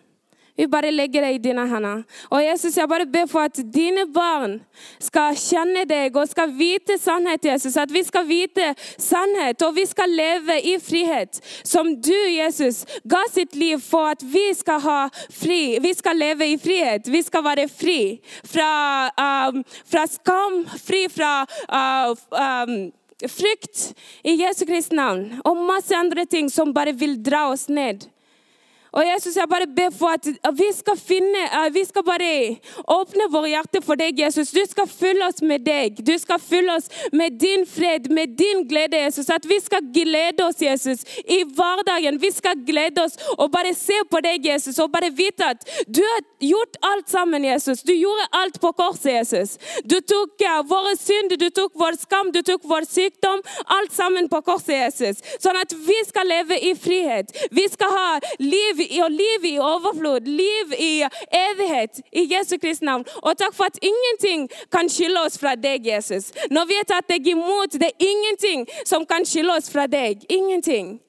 Vi 0.60 0.68
bare 0.68 0.92
legger 0.92 1.22
det 1.24 1.32
i 1.32 1.38
dine 1.40 1.64
hender. 1.72 2.02
Og 2.28 2.42
Jesus, 2.44 2.76
jeg 2.76 2.90
bare 2.92 3.06
ber 3.08 3.30
for 3.32 3.48
at 3.48 3.62
dine 3.72 4.04
barn 4.12 4.58
skal 5.00 5.38
kjenne 5.40 5.86
deg 5.88 6.18
og 6.20 6.28
skal 6.28 6.52
vite 6.52 6.98
sannhet, 7.00 7.48
Jesus. 7.48 7.78
At 7.80 7.94
vi 7.96 8.02
skal 8.04 8.28
vite 8.28 8.74
sannhet, 9.00 9.64
og 9.64 9.78
vi 9.78 9.86
skal 9.88 10.12
leve 10.12 10.58
i 10.68 10.76
frihet. 10.84 11.40
Som 11.64 11.94
du, 12.04 12.18
Jesus, 12.34 12.82
ga 13.08 13.24
sitt 13.32 13.56
liv 13.56 13.80
for 13.80 14.12
at 14.12 14.28
vi 14.36 14.50
skal 14.60 14.84
ha 14.84 15.00
fri. 15.32 15.80
Vi 15.80 15.96
skal 15.96 16.20
leve 16.20 16.52
i 16.52 16.60
frihet. 16.60 17.08
Vi 17.08 17.24
skal 17.24 17.48
være 17.48 17.70
fri 17.72 18.20
fra, 18.44 18.70
um, 19.16 19.64
fra 19.88 20.08
skam, 20.12 20.66
fri 20.76 21.06
fra 21.08 21.34
uh, 21.72 22.12
um, 22.36 22.78
frykt 23.32 23.94
i 24.28 24.36
Jesu 24.44 24.68
Kristi 24.68 25.00
navn. 25.00 25.30
Og 25.48 25.68
masse 25.72 25.96
andre 25.96 26.28
ting 26.28 26.52
som 26.52 26.76
bare 26.76 26.92
vil 27.00 27.16
dra 27.24 27.48
oss 27.56 27.70
ned. 27.72 28.10
Og 28.92 29.06
Jesus, 29.06 29.36
jeg 29.38 29.50
bare 29.50 29.68
ber 29.76 29.92
for 29.94 30.16
at 30.18 30.26
vi 30.58 30.70
skal 30.74 30.98
finne, 30.98 31.44
vi 31.74 31.84
skal 31.86 32.04
bare 32.06 32.30
åpne 32.90 33.28
våre 33.30 33.52
hjerter 33.52 33.84
for 33.86 34.00
deg, 34.00 34.18
Jesus. 34.20 34.52
Du 34.56 34.62
skal 34.66 34.90
fylle 34.90 35.28
oss 35.28 35.44
med 35.46 35.66
deg. 35.68 36.00
Du 36.06 36.16
skal 36.18 36.42
fylle 36.42 36.74
oss 36.74 36.90
med 37.14 37.38
din 37.42 37.66
fred, 37.70 38.10
med 38.10 38.34
din 38.40 38.66
glede, 38.70 38.98
Jesus. 38.98 39.30
At 39.30 39.46
vi 39.50 39.60
skal 39.62 39.86
glede 39.94 40.46
oss, 40.46 40.62
Jesus, 40.62 41.06
i 41.26 41.44
hverdagen. 41.44 42.18
Vi 42.22 42.32
skal 42.34 42.58
glede 42.66 43.04
oss 43.06 43.18
og 43.38 43.52
bare 43.54 43.76
se 43.78 44.00
på 44.10 44.24
deg, 44.26 44.46
Jesus, 44.46 44.80
og 44.80 44.92
bare 44.92 45.12
vite 45.14 45.52
at 45.54 45.70
du 45.88 46.02
har 46.02 46.26
gjort 46.42 46.82
alt 46.94 47.10
sammen, 47.10 47.46
Jesus. 47.46 47.84
Du 47.86 47.94
gjorde 47.94 48.26
alt 48.42 48.60
på 48.62 48.72
korset, 48.72 49.12
Jesus. 49.14 49.58
Du 49.86 50.00
tok 50.02 50.42
ja, 50.42 50.60
våre 50.66 50.96
synd, 50.98 51.38
du 51.38 51.50
tok 51.54 51.78
vår 51.78 52.00
skam, 52.02 52.34
du 52.34 52.42
tok 52.42 52.66
vår 52.66 52.90
sykdom. 52.90 53.46
Alt 53.78 53.94
sammen 53.94 54.30
på 54.32 54.42
korset, 54.50 54.76
Jesus. 54.80 55.22
Sånn 55.38 55.60
at 55.62 55.74
vi 55.78 55.98
skal 56.08 56.30
leve 56.30 56.58
i 56.58 56.74
frihet. 56.78 57.32
Vi 57.54 57.70
skal 57.70 57.94
ha 57.94 58.10
liv 58.42 58.79
og 59.04 59.12
liv 59.12 59.46
i 59.52 59.58
overflod, 59.60 60.20
liv 60.20 60.74
i 60.80 61.04
evighet, 61.32 62.02
i 62.14 62.28
Jesu 62.34 62.58
Kristi 62.62 62.86
navn. 62.86 63.06
Og 63.22 63.38
takk 63.38 63.56
for 63.56 63.64
at 63.64 63.80
ingenting 63.82 64.50
kan 64.72 64.90
skille 64.90 65.22
oss 65.26 65.40
fra 65.40 65.56
deg, 65.56 65.88
Jesus. 65.88 66.32
Når 66.52 66.66
vi 66.66 66.80
at 66.80 66.88
tatt 66.94 67.10
deg 67.10 67.28
imot, 67.28 67.74
det 67.74 67.92
er 67.92 68.08
ingenting 68.12 68.68
som 68.86 69.06
kan 69.06 69.26
skille 69.26 69.56
oss 69.58 69.72
fra 69.72 69.88
deg. 69.88 70.26
Ingenting 70.30 71.00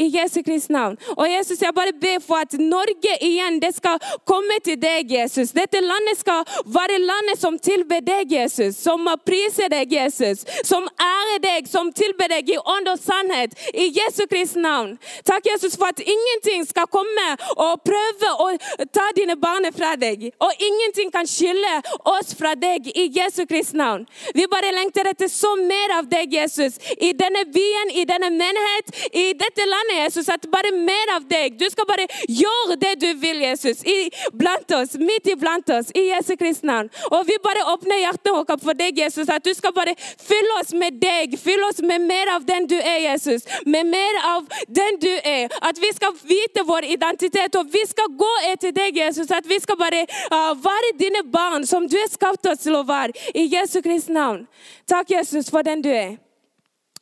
i 0.00 0.08
Jesu 0.16 0.42
Kristi 0.42 0.72
navn. 0.72 0.96
Og 1.16 1.26
Jesus, 1.28 1.60
jeg 1.62 1.74
bare 1.76 1.92
ber 1.92 2.20
for 2.24 2.40
at 2.40 2.56
Norge 2.58 3.12
igjen 3.20 3.60
det 3.62 3.74
skal 3.76 4.00
komme 4.28 4.56
til 4.64 4.78
deg, 4.80 5.10
Jesus. 5.12 5.52
Dette 5.56 5.82
landet 5.84 6.20
skal 6.20 6.46
være 6.64 6.98
landet 7.02 7.40
som 7.40 7.58
tilber 7.58 8.00
deg, 8.04 8.32
Jesus. 8.32 8.78
Som 8.80 9.08
priser 9.26 9.68
deg, 9.72 9.92
Jesus. 9.92 10.44
Som 10.64 10.88
ærer 11.04 11.42
deg, 11.44 11.68
som 11.68 11.92
tilber 11.92 12.30
deg 12.32 12.48
i 12.54 12.58
ånd 12.58 12.88
og 12.88 13.00
sannhet. 13.00 13.56
I 13.74 13.90
Jesu 13.96 14.24
Kristi 14.30 14.62
navn. 14.64 14.96
Takk, 15.28 15.46
Jesus, 15.52 15.76
for 15.76 15.92
at 15.92 16.00
ingenting 16.00 16.64
skal 16.68 16.88
komme 16.90 17.28
og 17.56 17.84
prøve 17.84 18.32
å 18.44 18.48
ta 18.92 19.10
dine 19.16 19.36
barn 19.40 19.68
fra 19.76 19.94
deg. 20.00 20.30
Og 20.40 20.64
ingenting 20.68 21.12
kan 21.12 21.28
skille 21.28 21.76
oss 22.08 22.32
fra 22.38 22.54
deg 22.58 22.88
i 22.94 23.08
Jesu 23.18 23.44
Kristi 23.50 23.78
navn. 23.80 24.06
Vi 24.34 24.48
bare 24.50 24.72
lengter 24.74 25.10
etter 25.12 25.28
så 25.30 25.52
mer 25.60 25.98
av 25.98 26.08
deg, 26.10 26.32
Jesus. 26.40 26.80
I 26.96 27.12
denne 27.16 27.44
byen, 27.52 27.94
i 28.00 28.06
denne 28.08 28.32
menighet, 28.34 28.94
i 29.12 29.30
dette 29.36 29.66
landet 29.68 29.89
bønner, 29.90 30.04
Jesus, 30.04 30.28
at 30.28 30.46
bare 30.50 30.72
mer 30.72 31.16
av 31.16 31.24
deg. 31.28 31.58
Du 31.58 31.68
skal 31.70 31.86
bare 31.86 32.06
gjøre 32.28 32.76
det 32.80 33.00
du 33.00 33.14
vil, 33.20 33.40
Jesus. 33.42 33.84
I, 33.84 34.10
blant 34.32 34.70
oss, 34.72 34.96
midt 34.98 35.26
iblant 35.26 35.68
oss, 35.70 35.90
i 35.94 36.10
Jesu 36.10 36.36
Kristi 36.36 36.66
navn. 36.66 36.90
Og 37.10 37.26
vi 37.26 37.36
bare 37.42 37.64
åpner 37.72 38.00
hjertet 38.00 38.32
vårt 38.32 38.62
for 38.62 38.74
deg, 38.74 38.98
Jesus. 38.98 39.28
At 39.28 39.44
du 39.44 39.52
skal 39.54 39.72
bare 39.72 39.94
fylle 39.98 40.60
oss 40.60 40.72
med 40.72 41.00
deg. 41.00 41.36
Fylle 41.38 41.66
oss 41.68 41.82
med 41.82 42.00
mer 42.06 42.34
av 42.34 42.44
den 42.46 42.66
du 42.66 42.76
er, 42.78 43.00
Jesus. 43.10 43.46
Med 43.66 43.86
mer 43.86 44.20
av 44.36 44.46
den 44.68 45.00
du 45.00 45.10
er. 45.24 45.50
At 45.62 45.78
vi 45.80 45.92
skal 45.94 46.14
vite 46.22 46.64
vår 46.66 46.90
identitet, 46.90 47.56
og 47.56 47.70
vi 47.72 47.84
skal 47.88 48.10
gå 48.16 48.32
etter 48.52 48.74
deg, 48.76 48.96
Jesus. 48.96 49.30
At 49.30 49.48
vi 49.48 49.60
skal 49.60 49.78
bare 49.80 50.06
uh, 50.32 50.54
være 50.56 50.96
dine 50.98 51.24
barn, 51.30 51.66
som 51.66 51.88
du 51.88 51.98
har 51.98 52.10
skapt 52.10 52.46
oss 52.50 52.66
til 52.66 52.78
å 52.78 52.86
være. 52.86 53.16
I 53.34 53.48
Jesu 53.50 53.80
Kristi 53.82 54.14
navn. 54.14 54.46
Takk, 54.88 55.10
Jesus, 55.10 55.50
for 55.50 55.66
den 55.66 55.82
du 55.84 55.92
er. 55.92 56.18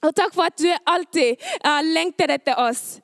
Og 0.02 0.14
takk 0.14 0.34
for 0.34 0.46
at 0.46 0.58
du 0.58 0.68
alltid 0.86 1.40
uh, 1.64 1.80
lengter 1.82 2.30
etter 2.30 2.58
oss. 2.62 2.98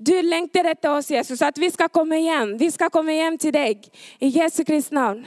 Du 0.00 0.14
lengter 0.24 0.64
etter 0.70 0.90
oss, 0.96 1.10
Jesus, 1.10 1.42
at 1.42 1.58
vi 1.60 1.68
skal 1.70 1.90
komme 1.92 2.18
hjem. 2.18 2.56
Vi 2.58 2.70
skal 2.70 2.90
komme 2.90 3.14
hjem 3.14 3.36
til 3.38 3.52
deg 3.54 3.84
i 4.18 4.30
Jesu 4.32 4.64
Kristi 4.64 4.96
navn. 4.96 5.26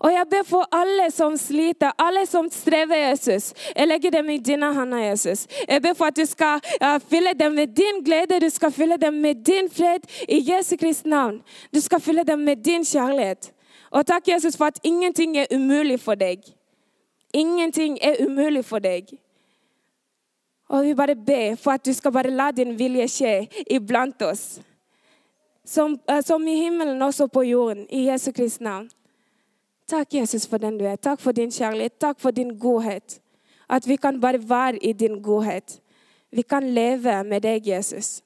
Og 0.00 0.12
jeg 0.12 0.26
ber 0.30 0.44
for 0.48 0.68
alle 0.72 1.10
som 1.12 1.34
sliter, 1.36 1.92
alle 1.98 2.22
som 2.26 2.46
strever, 2.52 2.96
Jesus. 3.10 3.52
Jeg 3.76 3.88
legger 3.88 4.10
dem 4.10 4.30
i 4.32 4.38
dine 4.38 4.70
hender, 4.74 4.98
Jesus. 4.98 5.46
Jeg 5.68 5.82
ber 5.82 5.92
for 5.94 6.08
at 6.08 6.16
du 6.16 6.24
skal 6.24 6.60
uh, 6.80 6.96
fylle 7.10 7.34
dem 7.36 7.52
med 7.52 7.74
din 7.76 8.04
glede, 8.04 8.40
du 8.40 8.48
skal 8.48 8.72
fylle 8.72 8.96
dem 8.96 9.14
med 9.14 9.44
din 9.44 9.68
fred 9.70 10.06
i 10.28 10.40
Jesu 10.52 10.76
Kristi 10.80 11.08
navn. 11.08 11.42
Du 11.74 11.80
skal 11.80 12.00
fylle 12.00 12.24
dem 12.24 12.38
med 12.38 12.64
din 12.64 12.84
kjærlighet. 12.84 13.52
Og 13.90 14.06
takk, 14.06 14.28
Jesus, 14.28 14.56
for 14.56 14.64
at 14.64 14.80
ingenting 14.84 15.36
er 15.38 15.46
umulig 15.54 16.00
for 16.00 16.14
deg. 16.14 16.38
Ingenting 17.34 17.98
er 18.02 18.24
umulig 18.24 18.64
for 18.64 18.78
deg. 18.78 19.04
Og 20.70 20.84
vi 20.86 20.94
bare 20.94 21.16
ber 21.16 21.56
for 21.58 21.74
at 21.74 21.86
du 21.86 21.92
skal 21.92 22.12
bare 22.14 22.30
la 22.30 22.50
din 22.54 22.76
vilje 22.78 23.08
skje 23.10 23.34
iblant 23.70 24.22
oss. 24.22 24.60
Som, 25.66 25.98
uh, 26.10 26.20
som 26.22 26.46
i 26.46 26.54
himmelen, 26.56 27.02
også 27.02 27.26
på 27.26 27.42
jorden. 27.42 27.86
I 27.90 28.06
Jesu 28.06 28.30
Kristi 28.32 28.64
navn. 28.64 28.90
Takk, 29.90 30.14
Jesus, 30.14 30.46
for 30.46 30.62
den 30.62 30.78
du 30.78 30.84
er. 30.86 30.96
Takk 30.96 31.20
for 31.20 31.32
din 31.32 31.50
kjærlighet. 31.50 31.98
Takk 31.98 32.20
for 32.20 32.30
din 32.30 32.58
godhet. 32.58 33.20
At 33.68 33.88
vi 33.88 33.96
kan 33.96 34.20
bare 34.20 34.48
være 34.48 34.78
i 34.78 34.92
din 34.92 35.22
godhet. 35.22 35.80
Vi 36.30 36.42
kan 36.42 36.70
leve 36.70 37.24
med 37.24 37.40
deg, 37.40 37.66
Jesus. 37.66 38.22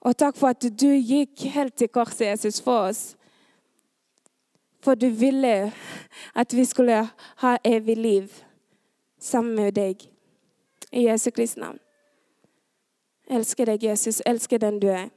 Og 0.00 0.16
takk 0.16 0.36
for 0.36 0.48
at 0.48 0.64
du 0.80 0.88
gikk 0.88 1.44
helt 1.54 1.76
til 1.76 1.88
korset, 1.88 2.26
Jesus, 2.26 2.60
for 2.60 2.88
oss. 2.88 3.16
For 4.82 4.94
du 4.94 5.08
ville 5.08 5.72
at 6.34 6.56
vi 6.56 6.64
skulle 6.64 7.08
ha 7.36 7.56
evig 7.64 7.96
liv 7.96 8.28
sammen 9.20 9.54
med 9.54 9.72
deg. 9.72 10.11
I 10.92 11.06
Jesu 11.06 11.30
Kristi 11.30 11.60
navn. 11.60 11.78
Elsker 13.32 13.66
deg, 13.66 13.82
Jesus. 13.82 14.20
Elsker 14.26 14.60
den 14.60 14.78
du 14.82 14.88
er. 14.92 15.08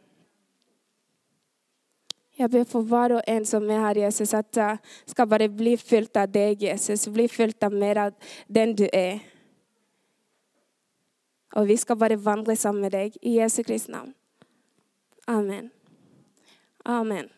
Jeg 2.38 2.52
ber 2.52 2.66
for 2.68 2.84
hver 2.84 3.16
og 3.16 3.22
en 3.28 3.46
som 3.48 3.64
er 3.72 3.80
her, 3.80 4.02
Jesus, 4.06 4.34
at 4.34 4.58
jeg 4.58 4.78
skal 5.08 5.28
bare 5.28 5.48
bli 5.50 5.78
fylt 5.80 6.18
av 6.20 6.28
deg, 6.32 6.64
Jesus. 6.64 7.08
Bli 7.08 7.28
fylt 7.32 7.64
av 7.64 7.72
mer 7.72 8.02
av 8.08 8.34
den 8.52 8.76
du 8.76 8.86
er. 8.92 9.24
Og 11.56 11.68
vi 11.68 11.78
skal 11.80 11.96
bare 11.96 12.20
vandre 12.20 12.56
sammen 12.60 12.84
med 12.84 12.92
deg 12.92 13.16
i 13.22 13.38
Jesu 13.38 13.64
Kristi 13.64 13.92
navn. 13.92 14.12
Amen. 15.28 15.72
Amen. 16.86 17.32